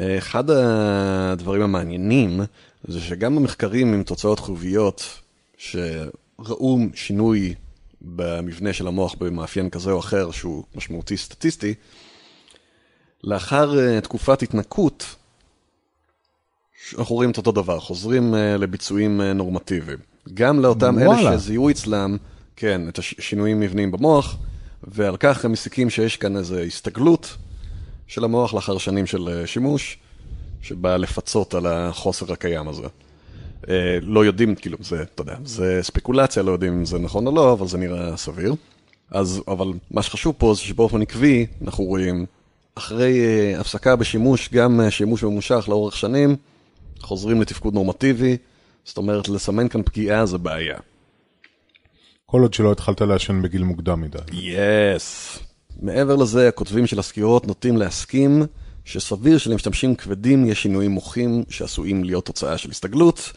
[0.00, 2.40] אה, אחד הדברים המעניינים
[2.84, 5.20] זה שגם במחקרים עם תוצאות חיוביות
[5.56, 7.54] שראו שינוי
[8.02, 11.74] במבנה של המוח במאפיין כזה או אחר שהוא משמעותי סטטיסטי,
[13.24, 15.14] לאחר אה, תקופת התנקות,
[16.98, 19.98] אנחנו רואים את אותו דבר, חוזרים אה, לביצועים אה, נורמטיביים.
[20.34, 21.38] גם לאותם אלה וואלה.
[21.38, 22.16] שזיהו אצלם,
[22.56, 24.36] כן, את השינויים מבניים במוח,
[24.82, 27.36] ועל כך הם מסיקים שיש כאן איזו הסתגלות
[28.06, 29.98] של המוח לאחר שנים של אה, שימוש,
[30.62, 32.86] שבאה לפצות על החוסר הקיים הזה.
[33.68, 37.34] אה, לא יודעים, כאילו, זה, אתה יודע, זה ספקולציה, לא יודעים אם זה נכון או
[37.34, 38.54] לא, אבל זה נראה סביר.
[39.10, 42.26] אז, אבל מה שחשוב פה זה שבאופן עקבי, אנחנו רואים,
[42.74, 46.36] אחרי אה, הפסקה בשימוש, גם אה, שימוש ממושך לאורך שנים,
[47.04, 48.36] חוזרים לתפקוד נורמטיבי,
[48.84, 50.78] זאת אומרת, לסמן כאן פגיעה זה בעיה.
[52.26, 54.18] כל עוד שלא התחלת לעשן בגיל מוקדם מדי.
[54.32, 55.38] יס.
[55.80, 58.42] מעבר לזה, הכותבים של הסקירות נוטים להסכים
[58.84, 63.32] שסביר שלמשתמשים כבדים יש שינויים מוחים שעשויים להיות תוצאה של הסתגלות,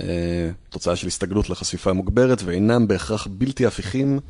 [0.00, 4.20] אה, תוצאה של הסתגלות לחשיפה מוגברת ואינם בהכרח בלתי הפיכים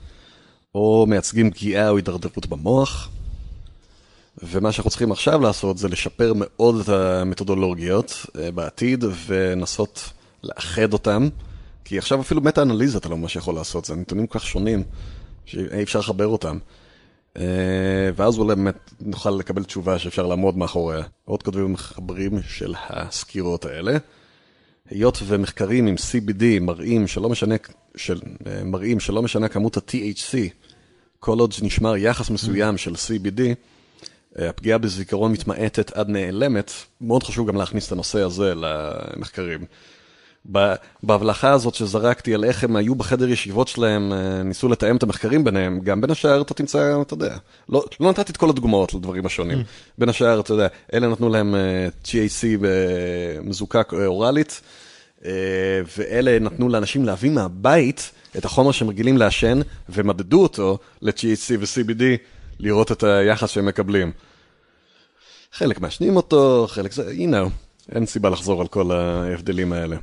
[0.74, 3.10] או מייצגים פגיעה או הידרדרות במוח.
[4.42, 10.10] ומה שאנחנו צריכים עכשיו לעשות זה לשפר מאוד את המתודולוגיות אה, בעתיד ולנסות
[10.44, 11.28] לאחד אותם,
[11.84, 14.82] כי עכשיו אפילו מטה-אנליזה אתה לא ממש יכול לעשות, זה נתונים כל כך שונים
[15.44, 16.58] שאי אפשר לחבר אותם.
[17.36, 21.02] אה, ואז אולי באמת נוכל לקבל תשובה שאפשר לעמוד מאחוריה.
[21.24, 23.96] עוד כותבים ומחברים של הסקירות האלה.
[24.90, 27.54] היות ומחקרים עם CBD מראים שלא משנה,
[27.96, 30.36] של, אה, מראים שלא משנה כמות ה-THC,
[31.20, 33.40] כל עוד נשמר יחס מסוים של CBD,
[34.38, 39.64] הפגיעה בזיכרון מתמעטת עד נעלמת, מאוד חשוב גם להכניס את הנושא הזה למחקרים.
[41.02, 45.44] בהבלחה הזאת שזרקתי על איך הם היו בחדר ישיבות שלהם, אה, ניסו לתאם את המחקרים
[45.44, 47.36] ביניהם, גם בין השאר אתה תמצא, אתה יודע,
[47.68, 49.58] לא, לא נתתי את כל הדוגמאות לדברים השונים.
[49.98, 54.60] בין השאר, אתה יודע, אלה נתנו להם אה, TAC במזוקק אה, אוראלית,
[55.24, 55.30] אה,
[55.98, 62.02] ואלה נתנו לאנשים להביא מהבית את החומר שהם רגילים לעשן, ומדדו אותו ל-THC ו-CBD,
[62.60, 64.12] לראות את היחס שהם מקבלים.
[65.56, 67.50] חלק מעשנים אותו, חלק זה, you know,
[67.94, 69.96] אין סיבה לחזור על כל ההבדלים האלה.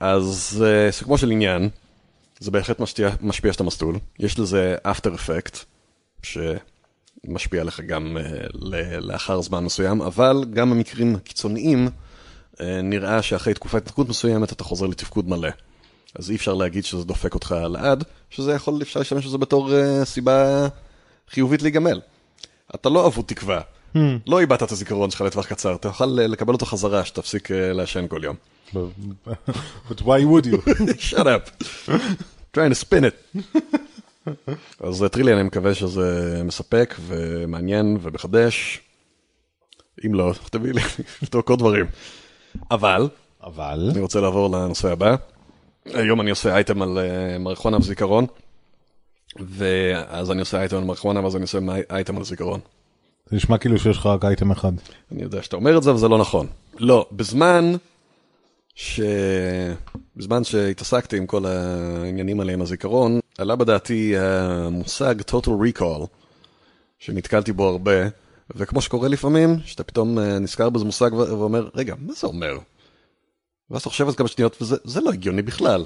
[0.00, 1.68] אז אה, סיכומו של עניין,
[2.40, 3.98] זה בהחלט משפיע, משפיע את המסלול.
[4.18, 5.56] יש לזה after effect,
[6.22, 11.88] שמשפיע עליך גם אה, ל- לאחר זמן מסוים, אבל גם במקרים קיצוניים,
[12.60, 15.48] אה, נראה שאחרי תקופת התנתקות מסוימת אתה חוזר לתפקוד מלא.
[16.14, 20.04] אז אי אפשר להגיד שזה דופק אותך לעד, שזה יכול, אפשר להשתמש בזה בתור אה,
[20.04, 20.68] סיבה
[21.30, 22.00] חיובית להיגמל.
[22.74, 23.60] אתה לא אבוד תקווה,
[24.26, 27.72] לא איבדת את הזיכרון שלך לטווח קצר, אתה יכול אה, לקבל אותו חזרה שתפסיק אה,
[27.72, 28.36] לעשן כל יום.
[29.88, 30.58] But why would you?
[31.10, 31.64] shut up.
[32.56, 33.38] trying to spin it.
[34.80, 38.80] אז אה, טרילי, אני מקווה שזה מספק ומעניין ומחדש.
[40.06, 40.80] אם לא, תביא לי
[41.22, 41.86] לבדוק עוד דברים.
[42.70, 43.08] אבל,
[43.42, 45.16] אבל, אני רוצה לעבור לנושא הבא.
[45.84, 46.98] היום אני עושה אייטם על
[47.40, 48.26] מריחואנה וזיכרון.
[49.38, 51.58] ואז אני עושה אייטם על מריחואנה ואז אני עושה
[51.90, 52.60] אייטם על זיכרון.
[53.26, 54.72] זה נשמע כאילו שיש לך רק אייטם אחד.
[55.12, 56.46] אני יודע שאתה אומר את זה, אבל זה לא נכון.
[56.78, 57.74] לא, בזמן
[58.74, 59.00] ש...
[60.16, 66.06] בזמן שהתעסקתי עם כל העניינים האלה עם הזיכרון, עלה בדעתי המושג total recall,
[66.98, 68.08] שנתקלתי בו הרבה,
[68.56, 72.58] וכמו שקורה לפעמים, שאתה פתאום אה, נזכר באיזה מושג ואומר, רגע, מה זה אומר?
[73.70, 75.84] ואז אתה חושב על כמה שניות, וזה זה לא הגיוני בכלל.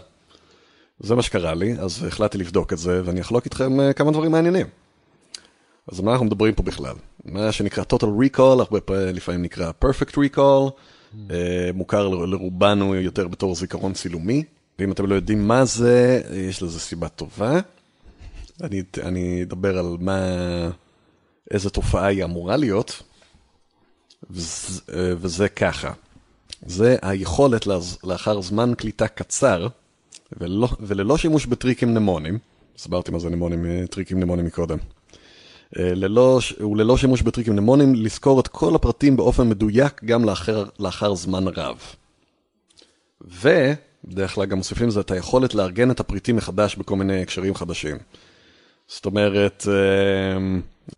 [1.01, 4.33] זה מה שקרה לי, אז החלטתי לבדוק את זה, ואני אחלוק איתכם אה, כמה דברים
[4.33, 4.67] מעניינים.
[5.93, 6.95] אז מה אנחנו מדברים פה בכלל?
[7.25, 10.71] מה שנקרא total recall, הרבה פעמים לפעמים נקרא perfect recall,
[11.31, 14.45] אה, מוכר לרובנו יותר בתור זיכרון צילומי,
[14.79, 17.61] ואם אתם לא יודעים מה זה, יש לזה סיבה טובה.
[18.63, 20.19] אני, אני אדבר על מה,
[21.51, 23.03] איזה תופעה היא אמורה להיות,
[24.31, 25.93] וזה, אה, וזה ככה.
[26.67, 29.67] זה היכולת לאז- לאחר זמן קליטה קצר,
[30.41, 32.39] ולא, וללא שימוש בטריקים מנמונים,
[32.77, 34.79] הסברתי מה זה מנמונים, אה, טריקים מנמונים מקודם.
[35.79, 41.15] אה, ללא, וללא שימוש בטריקים מנמונים, לזכור את כל הפרטים באופן מדויק גם לאחר, לאחר
[41.15, 41.79] זמן רב.
[43.21, 47.97] ובדרך כלל גם מוסיפים לזה את היכולת לארגן את הפריטים מחדש בכל מיני הקשרים חדשים.
[48.89, 50.39] זאת אומרת, אה,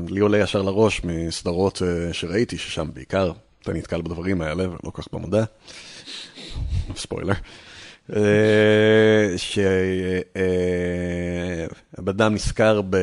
[0.08, 5.08] לי עולה ישר לראש מסדרות אה, שראיתי, ששם בעיקר אתה נתקל בדברים האלה, ולא כך
[5.12, 5.44] במודע.
[6.96, 7.34] ספוילר.
[9.36, 9.68] שהבן
[12.08, 12.96] אדם נזכר ב...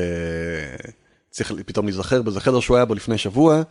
[1.34, 3.62] צריך פתאום להיזכר באיזה חדר שהוא היה בו לפני שבוע,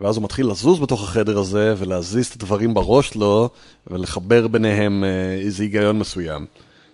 [0.00, 3.50] ואז הוא מתחיל לזוז בתוך החדר הזה ולהזיז את הדברים בראש שלו
[3.86, 6.46] ולחבר ביניהם אה, איזה היגיון מסוים.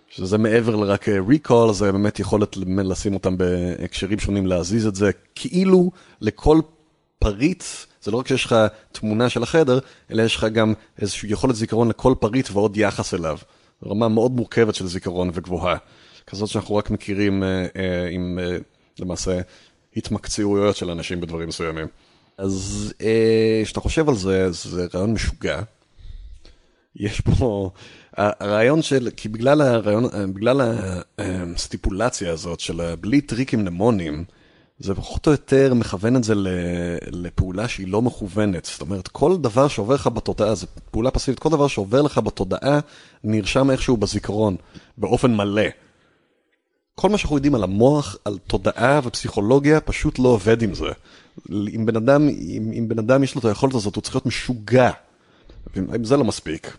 [0.08, 5.10] שזה מעבר לרק אה, recall, זה באמת יכולת לשים אותם בהקשרים שונים, להזיז את זה
[5.34, 6.60] כאילו לכל
[7.18, 7.64] פריט,
[8.02, 8.56] זה לא רק שיש לך
[8.92, 9.78] תמונה של החדר,
[10.10, 13.38] אלא יש לך גם איזושהי יכולת זיכרון לכל פריט ועוד יחס אליו.
[13.87, 15.76] רמה מאוד מורכבת של זיכרון וגבוהה.
[16.26, 18.56] כזאת שאנחנו רק מכירים אה, אה, עם אה,
[18.98, 19.40] למעשה
[19.96, 21.87] התמקצעויות של אנשים בדברים מסוימים.
[22.38, 25.61] אז אה, כשאתה חושב על זה, זה רעיון משוגע.
[26.96, 27.70] יש פה,
[28.16, 30.04] הרעיון של, כי בגלל הרעיון,
[30.35, 30.76] בגלל
[31.18, 34.24] הסטיפולציה הזאת של בלי טריקים נמונים,
[34.78, 36.35] זה פחות או יותר מכוון את זה
[37.12, 38.64] לפעולה שהיא לא מכוונת.
[38.64, 42.80] זאת אומרת, כל דבר שעובר לך בתודעה, זה פעולה פסיבית, כל דבר שעובר לך בתודעה
[43.24, 44.57] נרשם איכשהו בזיכרון,
[44.98, 45.62] באופן מלא.
[46.94, 50.88] כל מה שאנחנו יודעים על המוח, על תודעה ופסיכולוגיה, פשוט לא עובד עם זה.
[51.50, 54.26] אם בן אדם, אם, אם בן אדם יש לו את היכולת הזאת, הוא צריך להיות
[54.26, 54.90] משוגע.
[55.76, 56.76] אם זה לא מספיק.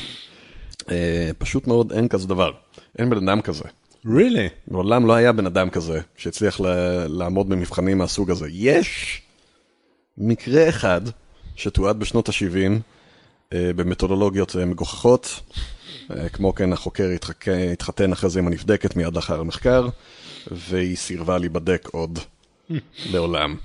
[0.90, 2.50] אה, פשוט מאוד אין כזה דבר.
[2.98, 3.64] אין בן אדם כזה.
[4.06, 4.70] really?
[4.70, 8.46] מעולם לא היה בן אדם כזה שהצליח ל- לעמוד במבחנים מהסוג הזה.
[8.50, 9.22] יש
[10.18, 11.00] מקרה אחד
[11.56, 12.80] שתועד בשנות ה-70
[13.54, 15.40] במתודולוגיות אה, מגוחכות.
[16.10, 17.08] אה, כמו כן החוקר.
[17.72, 19.88] התחתן אחרי זה עם הנבדקת מיד לאחר המחקר,
[20.50, 22.18] והיא סירבה להיבדק עוד
[23.12, 23.56] לעולם.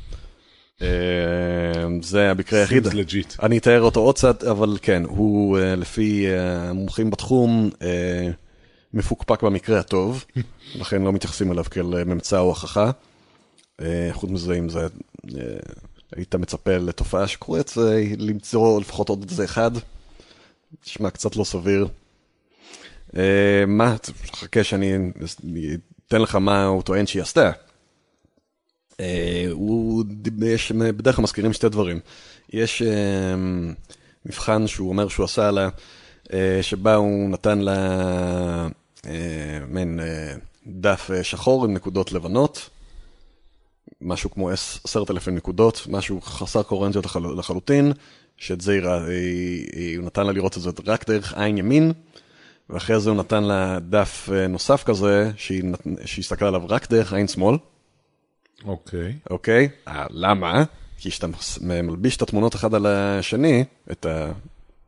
[0.82, 0.88] אה,
[2.02, 2.88] זה המקרה היחיד.
[3.44, 7.70] אני אתאר אותו עוד קצת, אבל כן, הוא אה, לפי המומחים בתחום
[8.94, 10.26] מפוקפק במקרה הטוב,
[10.80, 12.92] לכן לא מתייחסים אליו כאל ממצא או הוכחה.
[13.82, 14.88] אה, חוץ מזה, אם זה,
[16.16, 17.74] היית מצפה לתופעה שקורית,
[18.18, 19.72] למצוא לפחות עוד איזה אחד.
[20.88, 21.88] נשמע קצת לא סביר.
[23.18, 23.96] אה, מה,
[24.36, 24.96] חכה שאני
[25.44, 27.52] אני אתן לך מה הוא טוען שהיא עשתה.
[29.00, 30.04] אה, הוא,
[30.46, 32.00] יש, בדרך כלל מזכירים שתי דברים.
[32.54, 33.36] יש אה,
[34.26, 35.70] מבחן שהוא אומר שהוא עשה לה,
[36.62, 38.68] שבה הוא נתן לה
[39.68, 40.00] מעין
[40.68, 42.70] דף שחור עם נקודות לבנות,
[44.02, 47.94] משהו כמו עש- עשרת אלפים נקודות, משהו חסר קוהרנטיות לחל, לחלוטין,
[48.38, 48.82] שאת זה היא,
[49.74, 51.94] היא, הוא נתן לה לראות את זה רק דרך עין ימין,
[52.74, 56.90] ואחרי זה הוא נתן לה דף אה, נוסף כזה, שהיא, נת- שהיא הסתכלה עליו רק
[56.90, 57.58] דרך עין שמאל.
[58.66, 59.14] אוקיי.
[59.30, 59.70] אוקיי?
[59.88, 60.64] אה, למה?
[60.98, 61.28] כי כשאתה
[61.62, 64.06] מלביש את התמונות אחד על השני, את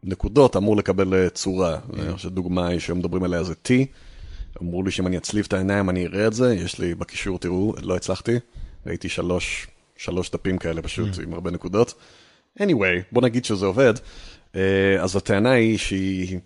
[0.03, 1.77] הנקודות אמור לקבל אה, צורה.
[1.93, 3.69] אני חושב דוגמה היא שמדברים עליה זה T.
[4.61, 7.73] אמרו לי שאם אני אצליב את העיניים אני אראה את זה, יש לי בקישור, תראו,
[7.81, 8.35] לא הצלחתי.
[8.85, 9.67] ראיתי שלוש,
[9.97, 11.93] שלוש דפים כאלה פשוט עם הרבה נקודות.
[12.59, 13.93] anyway, בוא נגיד שזה עובד.
[15.01, 16.39] אז הטענה היא שהיא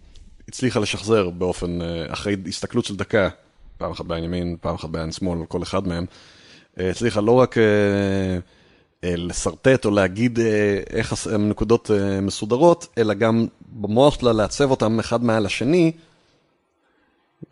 [0.50, 3.30] הצליחה לשחזר באופן, אה, אחרי הסתכלות של דקה,
[3.78, 6.06] פעם אחת בעין ימין, פעם אחת בעין שמאל, כל אחד מהם,
[6.80, 7.64] אה, הצליחה לא רק אה,
[9.04, 10.40] לשרטט או להגיד
[10.90, 15.92] איך הנקודות מסודרות, אלא גם במוח שלה לעצב אותם אחד מעל השני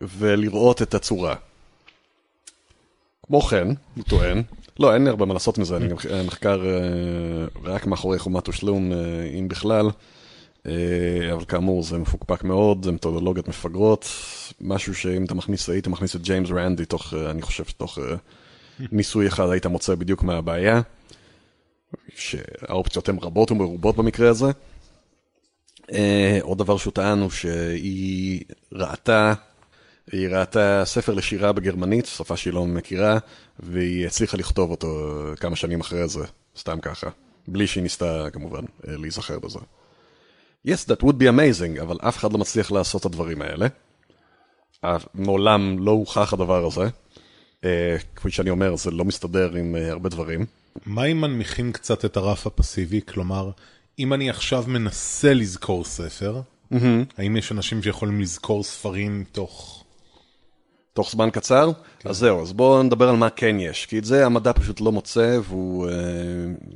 [0.00, 1.34] ולראות את הצורה.
[3.26, 4.42] כמו כן, הוא טוען,
[4.78, 6.60] לא, אין לי הרבה מה לעשות מזה, אני גם מחקר
[7.64, 8.92] רק מאחורי חומת ושלום,
[9.38, 9.90] אם בכלל,
[11.32, 14.08] אבל כאמור זה מפוקפק מאוד, זה מתודולוגיות מפגרות,
[14.60, 18.14] משהו שאם אתה מכניס, היית מכניס את ג'יימס רנדי תוך, אה, אני חושב, תוך אה,
[18.92, 20.80] ניסוי אחד היית מוצא בדיוק מה הבעיה,
[22.14, 24.50] שהאופציות הן רבות ומרובות במקרה הזה.
[25.92, 29.34] אה, עוד דבר שהוא טען הוא שהיא ראתה,
[30.12, 33.18] היא ראתה ספר לשירה בגרמנית, שפה שהיא לא מכירה,
[33.58, 36.24] והיא הצליחה לכתוב אותו כמה שנים אחרי זה,
[36.58, 37.10] סתם ככה,
[37.48, 39.58] בלי שהיא ניסתה כמובן אה, להיזכר בזה.
[40.66, 43.66] Yes, that would be amazing, אבל אף אחד לא מצליח לעשות את הדברים האלה.
[45.14, 46.88] מעולם לא הוכח הדבר הזה.
[47.64, 50.46] אה, כפי שאני אומר, זה לא מסתדר עם אה, הרבה דברים.
[50.86, 53.00] מה אם מנמיכים קצת את הרף הפסיבי?
[53.08, 53.50] כלומר,
[53.98, 56.40] אם אני עכשיו מנסה לזכור ספר,
[57.18, 59.77] האם יש אנשים שיכולים לזכור ספרים תוך...
[60.98, 61.70] תוך זמן קצר?
[61.98, 62.08] כן.
[62.08, 64.92] אז זהו, אז בואו נדבר על מה כן יש, כי את זה המדע פשוט לא
[64.92, 65.94] מוצא, והוא, אה,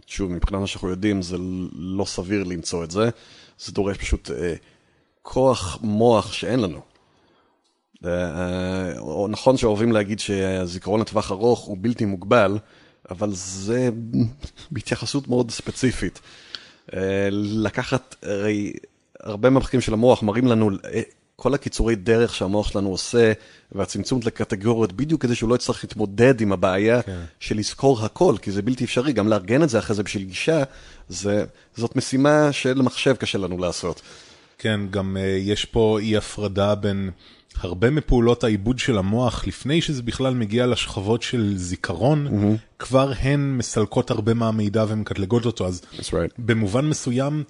[0.07, 1.37] שוב, מבחינת מה שאנחנו יודעים, זה
[1.73, 3.09] לא סביר למצוא את זה.
[3.59, 4.55] זה דורש פשוט אה,
[5.23, 6.81] כוח מוח שאין לנו.
[8.05, 12.59] אה, נכון שאוהבים להגיד שהזיכרון לטווח ארוך הוא בלתי מוגבל,
[13.11, 13.91] אבל זה
[14.73, 16.21] בהתייחסות מאוד ספציפית.
[17.33, 18.73] לקחת, הרי
[19.21, 20.71] הרבה מהמחקרים של המוח מראים לנו
[21.43, 23.33] כל הקיצורי דרך שהמוח שלנו עושה,
[23.73, 27.21] והצמצום לקטגוריות, בדיוק כדי שהוא לא יצטרך להתמודד עם הבעיה כן.
[27.41, 30.63] של לזכור הכל, כי זה בלתי אפשרי, גם לארגן את זה אחרי זה בשביל גישה,
[31.09, 31.45] זה,
[31.77, 34.03] זאת משימה של מחשב קשה לנו לעשות.
[34.59, 37.11] כן, גם uh, יש פה אי הפרדה בין
[37.61, 42.57] הרבה מפעולות העיבוד של המוח, לפני שזה בכלל מגיע לשכבות של זיכרון, mm-hmm.
[42.79, 46.15] כבר הן מסלקות הרבה מהמידע ומקטלגות אותו, אז right.
[46.39, 47.45] במובן מסוים,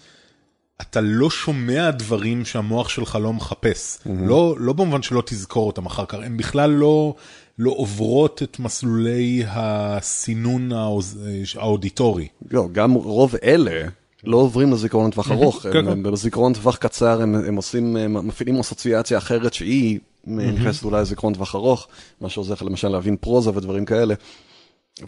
[0.82, 3.96] אתה לא שומע דברים שהמוח שלך לא מחפש.
[3.96, 4.08] Mm-hmm.
[4.08, 7.14] לא, לא במובן שלא תזכור אותם אחר כך, הן בכלל לא,
[7.58, 11.18] לא עוברות את מסלולי הסינון האוז...
[11.56, 12.28] האודיטורי.
[12.50, 13.88] לא, גם רוב אלה
[14.24, 16.02] לא עוברים לזיכרון לטווח ארוך, כן, כן.
[16.02, 21.54] בזיכרון לטווח קצר הם, הם עושים, הם מפעילים אסוציאציה אחרת שהיא נכנסת אולי לזיכרון לטווח
[21.54, 21.88] ארוך,
[22.20, 24.14] מה שעוזר לך למשל להבין פרוזה ודברים כאלה.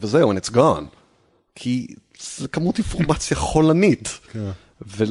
[0.01, 0.85] וזהו, and it's gone.
[1.55, 1.87] כי
[2.39, 4.09] זה כמות אינפורמציה חולנית.
[4.87, 5.05] ו...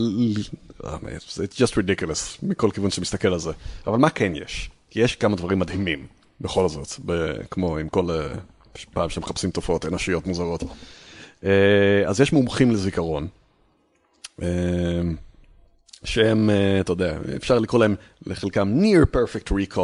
[0.84, 3.52] אה, it's just ridiculous מכל כיוון שמסתכל על זה.
[3.88, 4.70] אבל מה כן יש?
[4.96, 6.08] יש כמה דברים מדהימים,
[6.42, 6.88] בכל זאת,
[7.52, 8.28] כמו עם כל אה,
[8.94, 10.64] פעם שמחפשים תופעות אנושיות מוזרות.
[11.44, 13.28] אה, אז יש מומחים לזיכרון,
[16.04, 16.50] שהם,
[16.80, 17.96] אתה יודע, אפשר לקרוא להם
[18.26, 19.80] לחלקם near perfect recall,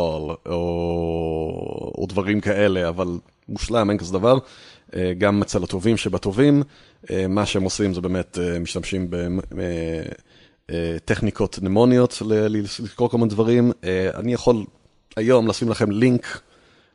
[0.46, 3.08] או, או דברים כאלה, אבל
[3.50, 4.38] מושלם, אין כזה דבר.
[5.18, 6.64] גם אצל הטובים שבטובים,
[7.30, 9.10] מה שהם עושים זה באמת משתמשים
[10.70, 12.22] בטכניקות נמוניות
[12.84, 13.72] לקרוא כל מיני דברים.
[14.16, 14.66] אני יכול
[15.16, 16.42] היום לשים לכם לינק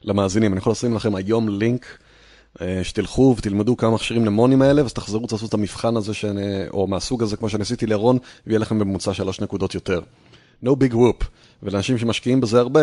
[0.03, 1.86] למאזינים, אני יכול לשים לכם היום לינק.
[2.82, 7.22] שתלכו ותלמדו כמה מכשירים נמונים האלה, ואז תחזרו, תעשו את המבחן הזה, שאני, או מהסוג
[7.22, 10.01] הזה, כמו שאני עשיתי לירון, ויהיה לכם בממוצע שלוש נקודות יותר.
[10.64, 11.24] No big whoop.
[11.62, 12.80] ולאנשים שמשקיעים בזה הרבה,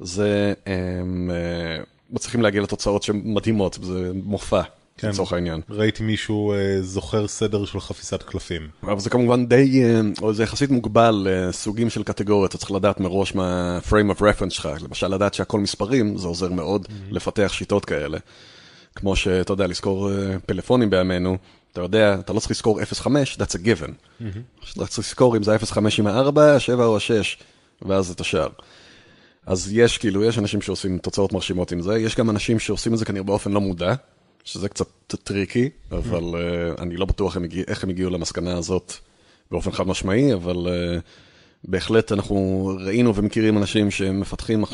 [0.00, 1.30] זה, הם
[2.14, 4.62] מצליחים להגיע לתוצאות שמדהימות, זה מופע.
[4.98, 5.60] כן, לצורך העניין.
[5.70, 8.68] ראיתי מישהו uh, זוכר סדר של חפיסת קלפים.
[8.82, 9.82] אבל זה כמובן די,
[10.22, 14.50] או זה יחסית מוגבל לסוגים של קטגוריות, אתה צריך לדעת מראש מה frame of reference
[14.50, 17.14] שלך, למשל לדעת שהכל מספרים, זה עוזר מאוד mm-hmm.
[17.14, 18.18] לפתח שיטות כאלה.
[18.94, 20.12] כמו שאתה יודע, לזכור uh,
[20.46, 21.36] פלאפונים בימינו,
[21.72, 23.06] אתה יודע, אתה לא צריך לזכור 0.5,
[23.38, 23.90] that's a given.
[24.20, 24.24] Mm-hmm.
[24.76, 27.42] אתה צריך לזכור אם זה 0.5 עם ה-4, ה-7 או ה-6,
[27.82, 28.48] ואז את השאר.
[29.46, 32.98] אז יש כאילו, יש אנשים שעושים תוצאות מרשימות עם זה, יש גם אנשים שעושים את
[32.98, 33.94] זה כנראה באופן לא מודע.
[34.44, 34.86] שזה קצת
[35.24, 38.92] טריקי, אבל uh, אני לא בטוח הם הגיע, איך הם הגיעו למסקנה הזאת
[39.50, 41.00] באופן חד משמעי, אבל uh,
[41.64, 44.66] בהחלט אנחנו ראינו ומכירים אנשים שמפתחים uh,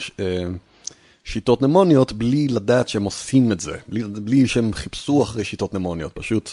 [1.25, 6.13] שיטות נמוניות בלי לדעת שהם עושים את זה, בלי, בלי שהם חיפשו אחרי שיטות נמוניות,
[6.13, 6.51] פשוט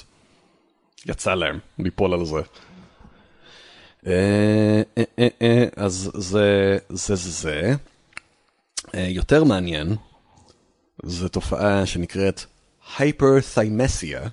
[1.06, 2.42] יצא להם ליפול על זה.
[5.76, 7.74] אז זה זה זה
[8.94, 9.96] יותר מעניין,
[11.04, 12.42] זו תופעה שנקראת
[12.98, 14.28] הייפרתיימסיה,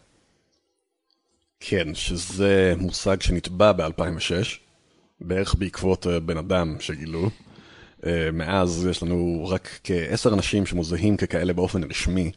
[1.61, 4.59] כן, שזה מושג שנטבע ב-2006,
[5.21, 7.31] בערך בעקבות אה, בן אדם שגילו.
[8.07, 12.31] אה, מאז יש לנו רק כעשר אנשים שמוזהים ככאלה באופן רשמי.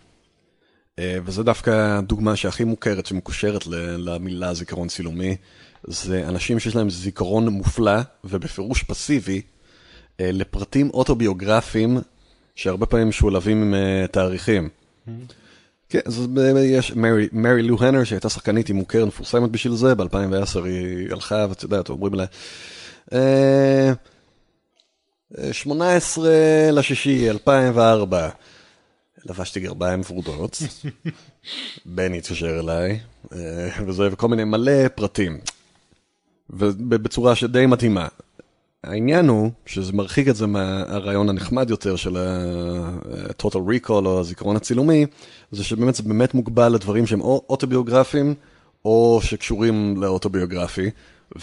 [0.99, 5.35] אה, וזה דווקא הדוגמה שהכי מוכרת שמקושרת למילה זיכרון צילומי.
[5.83, 9.41] זה אנשים שיש להם זיכרון מופלא ובפירוש פסיבי
[10.19, 11.97] לפרטים אוטוביוגרפיים
[12.55, 13.73] שהרבה פעמים משולבים עם
[14.11, 14.69] תאריכים.
[14.69, 15.11] Mm-hmm.
[15.89, 16.27] כן, אז
[16.63, 21.63] יש מרי, לו הנר שהייתה שחקנית, היא מוכרת מפורסמת בשביל זה, ב-2010 היא הלכה, ואת
[21.63, 22.25] יודעת, אומרים לה,
[25.51, 28.29] 18 אה, לשישי, 2004,
[29.25, 30.61] לבשתי גרביים ורודות,
[31.85, 32.99] בני התקשר אליי,
[33.33, 35.39] אה, וזה, וכל מיני מלא פרטים,
[36.49, 38.07] ובצורה שדי מתאימה.
[38.87, 45.05] העניין הוא שזה מרחיק את זה מהרעיון הנחמד יותר של ה-total recall או הזיכרון הצילומי,
[45.51, 48.33] זה שבאמת זה באמת מוגבל לדברים שהם או אוטוביוגרפיים
[48.85, 50.89] או שקשורים לאוטוביוגרפי,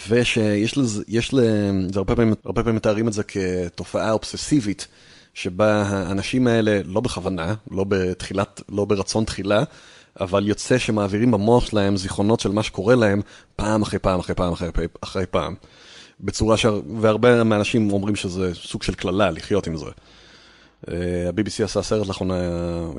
[0.09, 4.87] ושיש לזה, יש לזה, זה הרבה פעמים, הרבה פעמים מתארים את זה כתופעה אובססיבית,
[5.33, 9.63] שבה האנשים האלה, לא בכוונה, לא בתחילת, לא ברצון תחילה,
[10.19, 13.21] אבל יוצא שמעבירים במוח שלהם זיכרונות של מה שקורה להם
[13.55, 14.69] פעם אחרי פעם אחרי פעם אחרי,
[15.01, 15.55] אחרי פעם.
[16.19, 16.65] בצורה ש...
[16.99, 19.85] והרבה מהאנשים אומרים שזה סוג של קללה לחיות עם זה.
[20.89, 22.35] אה, ה-BBC עשה סרט לאחרונה,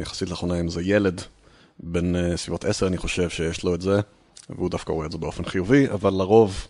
[0.00, 1.22] יחסית לאחרונה עם זה ילד,
[1.80, 4.00] בן אה, סביבות עשר אני חושב שיש לו את זה,
[4.50, 6.66] והוא דווקא רואה את זה באופן חיובי, אבל לרוב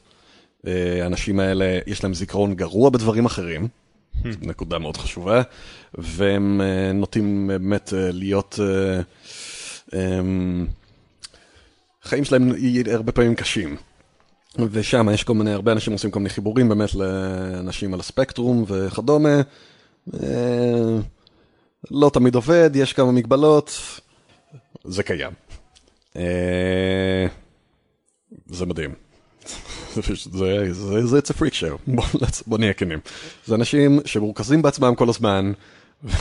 [0.66, 3.68] אה, האנשים האלה יש להם זיכרון גרוע בדברים אחרים,
[4.24, 5.42] זו נקודה מאוד חשובה,
[5.94, 6.60] והם
[6.94, 8.58] נוטים באמת להיות,
[12.02, 12.52] החיים שלהם
[12.92, 13.76] הרבה פעמים קשים.
[14.70, 19.40] ושם יש כל מיני, הרבה אנשים עושים כל מיני חיבורים באמת לאנשים על הספקטרום וכדומה.
[20.14, 20.98] אה,
[21.90, 23.78] לא תמיד עובד, יש כמה מגבלות,
[24.84, 25.32] זה קיים.
[26.16, 27.26] אה,
[28.46, 28.94] זה מדהים.
[29.94, 30.02] זה,
[30.72, 31.90] זה, זה, it's a freak show,
[32.46, 32.98] בוא, נהיה כנים.
[33.46, 35.52] זה אנשים שמורכזים בעצמם כל הזמן,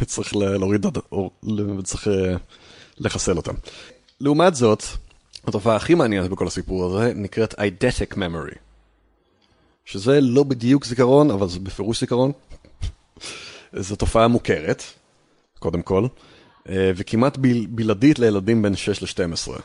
[0.00, 0.86] וצריך- להוריד,
[1.78, 2.36] וצריך אה,
[2.98, 3.54] לחסל אותם.
[4.20, 4.82] לעומת זאת,
[5.46, 8.58] התופעה הכי מעניינת בכל הסיפור הזה נקראת eidetic memory.
[9.84, 12.32] שזה לא בדיוק זיכרון, אבל זה בפירוש זיכרון.
[13.76, 14.82] זו תופעה מוכרת,
[15.58, 16.06] קודם כל,
[16.68, 19.60] אה, וכמעט בל, בלעדית לילדים בין 6 ל-12.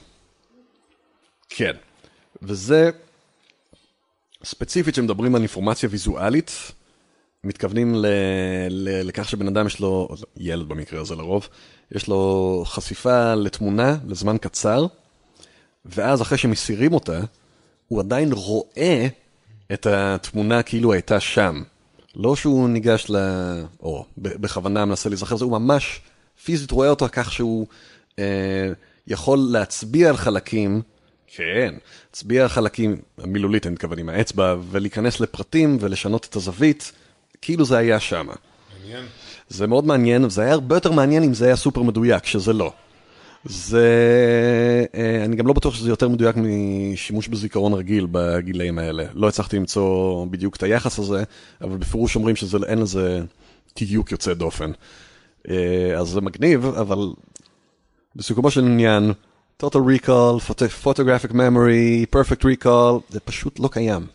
[1.49, 1.73] כן,
[2.41, 2.89] וזה
[4.43, 6.71] ספציפית שמדברים על אינפורמציה ויזואלית,
[7.43, 8.05] מתכוונים ל,
[8.69, 10.07] ל, לכך שבן אדם יש לו,
[10.37, 11.49] ילד במקרה הזה לרוב,
[11.91, 14.85] יש לו חשיפה לתמונה לזמן קצר,
[15.85, 17.19] ואז אחרי שמסירים אותה,
[17.87, 19.07] הוא עדיין רואה
[19.73, 21.63] את התמונה כאילו הייתה שם.
[22.15, 23.15] לא שהוא ניגש ל...
[23.79, 26.01] או בכוונה מנסה להיזכר, זה הוא ממש
[26.43, 27.67] פיזית רואה אותה כך שהוא
[28.19, 28.69] אה,
[29.07, 30.81] יכול להצביע על חלקים,
[31.27, 31.75] כן,
[32.09, 36.91] להצביע על חלקים, מילולית אני מתכוון עם האצבע, ולהיכנס לפרטים ולשנות את הזווית,
[37.41, 38.27] כאילו זה היה שם.
[38.79, 39.05] מעניין.
[39.49, 42.73] זה מאוד מעניין, וזה היה הרבה יותר מעניין אם זה היה סופר מדויק, שזה לא.
[43.45, 43.87] זה...
[44.95, 49.05] אה, אני גם לא בטוח שזה יותר מדויק משימוש בזיכרון רגיל בגילאים האלה.
[49.13, 51.23] לא הצלחתי למצוא בדיוק את היחס הזה,
[51.61, 53.21] אבל בפירוש אומרים שאין לזה
[53.79, 54.71] דיוק יוצא דופן.
[55.49, 56.97] אה, אז זה מגניב, אבל
[58.15, 59.13] בסיכומו של עניין,
[59.63, 64.07] total recall, photo- photographic memory, perfect recall, זה פשוט לא קיים.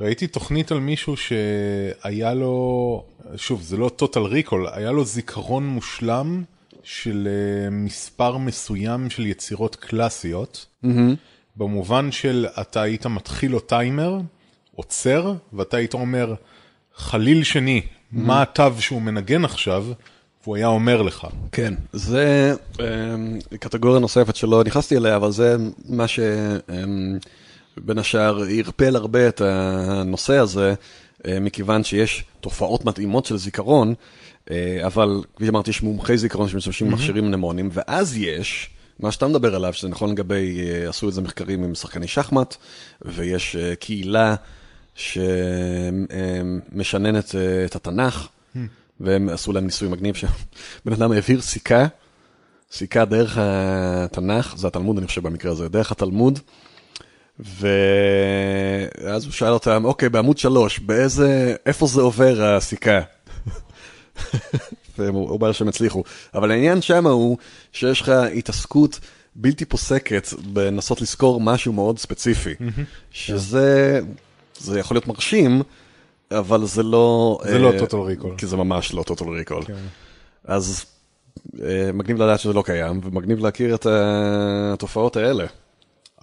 [0.00, 3.04] ראיתי תוכנית על מישהו שהיה לו,
[3.36, 6.42] שוב, זה לא total recall, היה לו זיכרון מושלם
[6.82, 10.66] של אה, מספר מסוים של יצירות קלאסיות,
[11.56, 14.20] במובן של אתה היית מתחיל לו טיימר,
[14.74, 16.34] עוצר, ואתה היית אומר,
[16.96, 19.86] חליל שני, מה התו שהוא מנגן עכשיו,
[20.42, 21.26] והוא היה אומר לך.
[21.52, 25.56] כן, זה אמ, קטגוריה נוספת שלא נכנסתי אליה, אבל זה
[25.88, 30.74] מה שבין השאר ערפל הרבה את הנושא הזה, אה,
[31.26, 33.94] מכיוון שיש תופעות מתאימות של זיכרון,
[34.50, 38.70] אה, אבל כפי שאמרתי, יש מומחי זיכרון שמשתמשים במכשירים מנמונים, ואז יש...
[39.02, 42.56] מה שאתה מדבר עליו, שזה נכון לגבי, אה, עשו את זה מחקרים עם שחקני שחמט,
[43.02, 44.34] ויש אה, קהילה
[44.94, 46.14] שמשננת
[47.34, 48.28] אה, את התנ"ך,
[49.00, 51.86] והם עשו להם ניסוי מגניב שבן אדם העביר סיכה,
[52.72, 56.38] סיכה דרך התנ"ך, זה התלמוד אני חושב במקרה הזה, דרך התלמוד,
[57.44, 63.00] ואז הוא שאל אותם, אוקיי, בעמוד שלוש, באיזה, איפה זה עובר הסיכה?
[64.98, 66.02] והוא אומר שהם הצליחו.
[66.34, 67.38] אבל העניין שם הוא
[67.72, 69.00] שיש לך התעסקות
[69.34, 72.54] בלתי פוסקת בנסות לזכור משהו מאוד ספציפי,
[73.10, 74.00] שזה
[74.58, 75.62] זה יכול להיות מרשים,
[76.30, 77.40] אבל זה לא...
[77.44, 78.36] זה לא אה, total recall.
[78.38, 79.66] כי זה ממש לא total recall.
[79.66, 79.74] כן.
[80.44, 80.84] אז
[81.62, 85.46] אה, מגניב לדעת שזה לא קיים, ומגניב להכיר את התופעות האלה.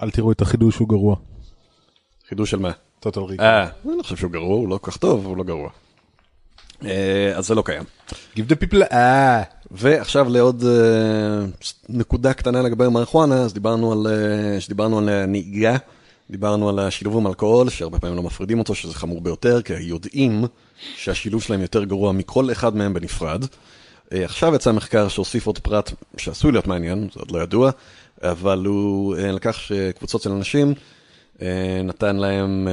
[0.03, 1.15] אל תראו את החידוש הוא גרוע.
[2.29, 2.71] חידוש של מה?
[3.05, 3.39] total recall.
[3.41, 5.69] אה, אני חושב שהוא גרוע, הוא לא כל כך טוב, הוא לא גרוע.
[6.85, 7.83] אה, אז זה לא קיים.
[8.35, 9.43] Give the people, אה.
[9.71, 11.45] ועכשיו לעוד אה,
[11.89, 15.77] נקודה קטנה לגבי מריחואנה, אז דיברנו על, אה, שדיברנו על נהיגה,
[16.29, 20.45] דיברנו על השילוב עם אלכוהול, שהרבה פעמים לא מפרידים אותו, שזה חמור ביותר, כי יודעים
[20.95, 23.45] שהשילוב שלהם יותר גרוע מכל אחד מהם בנפרד.
[24.13, 27.71] אה, עכשיו יצא מחקר שהוסיף עוד פרט שעשוי להיות מעניין, זה עוד לא ידוע,
[28.21, 30.73] אבל הוא אה, לקח שקבוצות של אנשים,
[31.41, 32.67] אה, נתן להם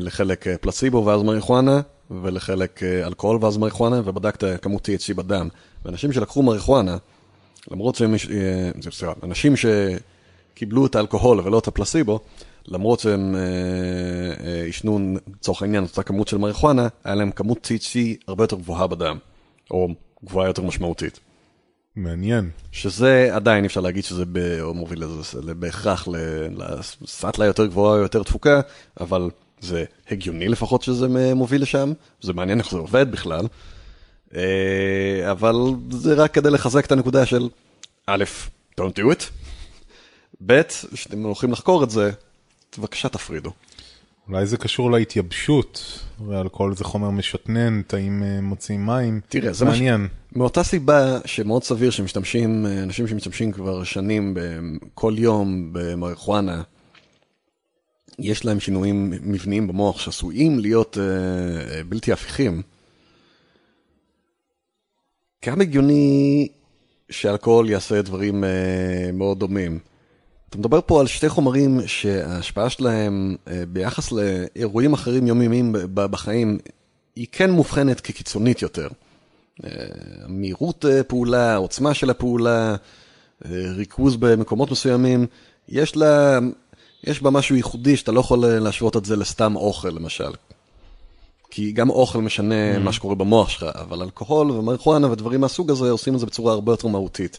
[0.00, 1.80] לחלק פלסיבו ואז מריחואנה,
[2.22, 5.48] ולחלק אלכוהול ואז מריחואנה, ובדק את כמות THC בדם.
[5.84, 6.96] ואנשים שלקחו מריחואנה,
[7.70, 8.14] למרות שהם,
[8.80, 12.20] זה- סליחה, אנשים שקיבלו את האלכוהול ולא את הפלסיבו,
[12.68, 13.36] למרות שהם
[14.64, 15.00] עישנו
[15.34, 19.18] לצורך העניין את אותה כמות של מריחואנה, היה להם כמות THC הרבה יותר גבוהה בדם,
[19.70, 19.88] או
[20.24, 21.20] גבוהה יותר משמעותית.
[21.96, 22.50] מעניין.
[22.72, 24.38] שזה עדיין אפשר להגיד שזה ב...
[24.60, 26.08] או מוביל לזה, בהכרח
[26.56, 28.60] לסאטלה יותר גבוהה או יותר תפוקה,
[29.00, 33.46] אבל זה הגיוני לפחות שזה מוביל לשם, זה מעניין איך זה עובד בכלל,
[34.34, 35.54] אה, אבל
[35.90, 37.48] זה רק כדי לחזק את הנקודה של
[38.06, 38.24] א',
[38.80, 39.22] don't do it,
[40.46, 40.62] ב',
[40.92, 42.10] כשאתם הולכים לחקור את זה,
[42.78, 43.52] בבקשה תפרידו.
[44.28, 49.20] אולי זה קשור להתייבשות, ואלכוהול זה חומר משתנן, תאים אה, מוציאים מים.
[49.28, 50.08] תראה, זה מעניין.
[50.36, 54.36] מאותה סיבה שמאוד סביר שמשתמשים, אה, אנשים שמשתמשים כבר שנים
[54.94, 56.62] כל יום במריחואנה,
[58.18, 62.62] יש להם שינויים מבניים במוח שעשויים להיות אה, אה, בלתי הפיכים.
[65.42, 66.48] כמה הגיוני
[67.10, 69.78] שאלכוהול יעשה דברים אה, מאוד דומים.
[70.50, 76.58] אתה מדבר פה על שתי חומרים שההשפעה שלהם אה, ביחס לאירועים אחרים יומיומיים בחיים
[77.16, 78.88] היא כן מובחנת כקיצונית יותר.
[79.64, 79.70] אה,
[80.28, 82.76] מהירות אה, פעולה, עוצמה של הפעולה,
[83.76, 85.26] ריכוז במקומות מסוימים,
[85.68, 86.38] יש לה,
[87.04, 90.30] יש בה משהו ייחודי שאתה לא יכול להשוות את זה לסתם אוכל למשל.
[91.50, 92.78] כי גם אוכל משנה mm-hmm.
[92.78, 96.72] מה שקורה במוח שלך, אבל אלכוהול ומריחואנה ודברים מהסוג הזה עושים את זה בצורה הרבה
[96.72, 97.38] יותר מהותית.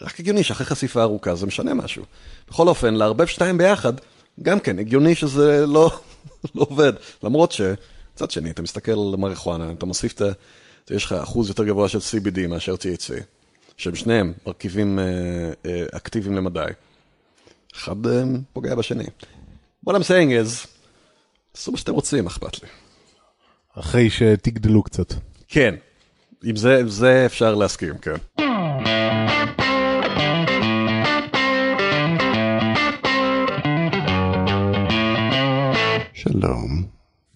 [0.00, 2.04] ורק הגיוני שאחרי חשיפה ארוכה זה משנה משהו.
[2.48, 3.92] בכל אופן, לערבב שתיים ביחד,
[4.42, 5.90] גם כן, הגיוני שזה לא,
[6.54, 6.92] לא עובד.
[7.22, 7.60] למרות ש...
[8.14, 10.32] מצד שני, אתה מסתכל על מריחואנה, אתה מוסיף את ה...
[10.90, 13.22] יש לך אחוז יותר גבוה של CBD מאשר THC,
[13.76, 15.04] שהם שניהם מרכיבים אה,
[15.66, 16.64] אה, אקטיביים למדי.
[17.76, 18.22] אחד אה,
[18.52, 19.04] פוגע בשני.
[19.86, 20.66] What I'm saying is,
[21.52, 22.68] תעשו מה שאתם רוצים, אכפת לי.
[23.78, 25.14] אחרי שתגדלו קצת.
[25.48, 25.74] כן,
[26.44, 28.16] עם זה, עם זה אפשר להסכים, כן.
[36.32, 36.86] שלום,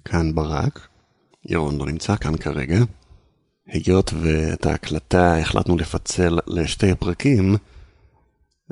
[0.05, 0.89] כאן ברק,
[1.45, 2.79] ירון לא נמצא כאן כרגע.
[3.67, 7.57] היות ואת ההקלטה החלטנו לפצל לשתי פרקים,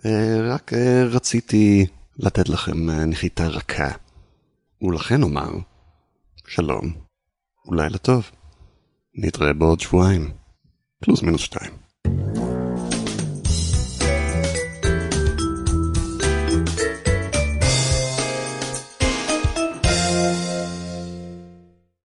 [0.06, 1.86] אה, רק אה, רציתי
[2.18, 3.90] לתת לכם אה, נחיתה רכה.
[4.82, 5.50] ולכן אומר,
[6.46, 6.92] שלום,
[7.66, 8.30] ולילה טוב.
[9.14, 10.30] נתראה בעוד שבועיים,
[11.00, 11.81] פלוס מינוס שתיים.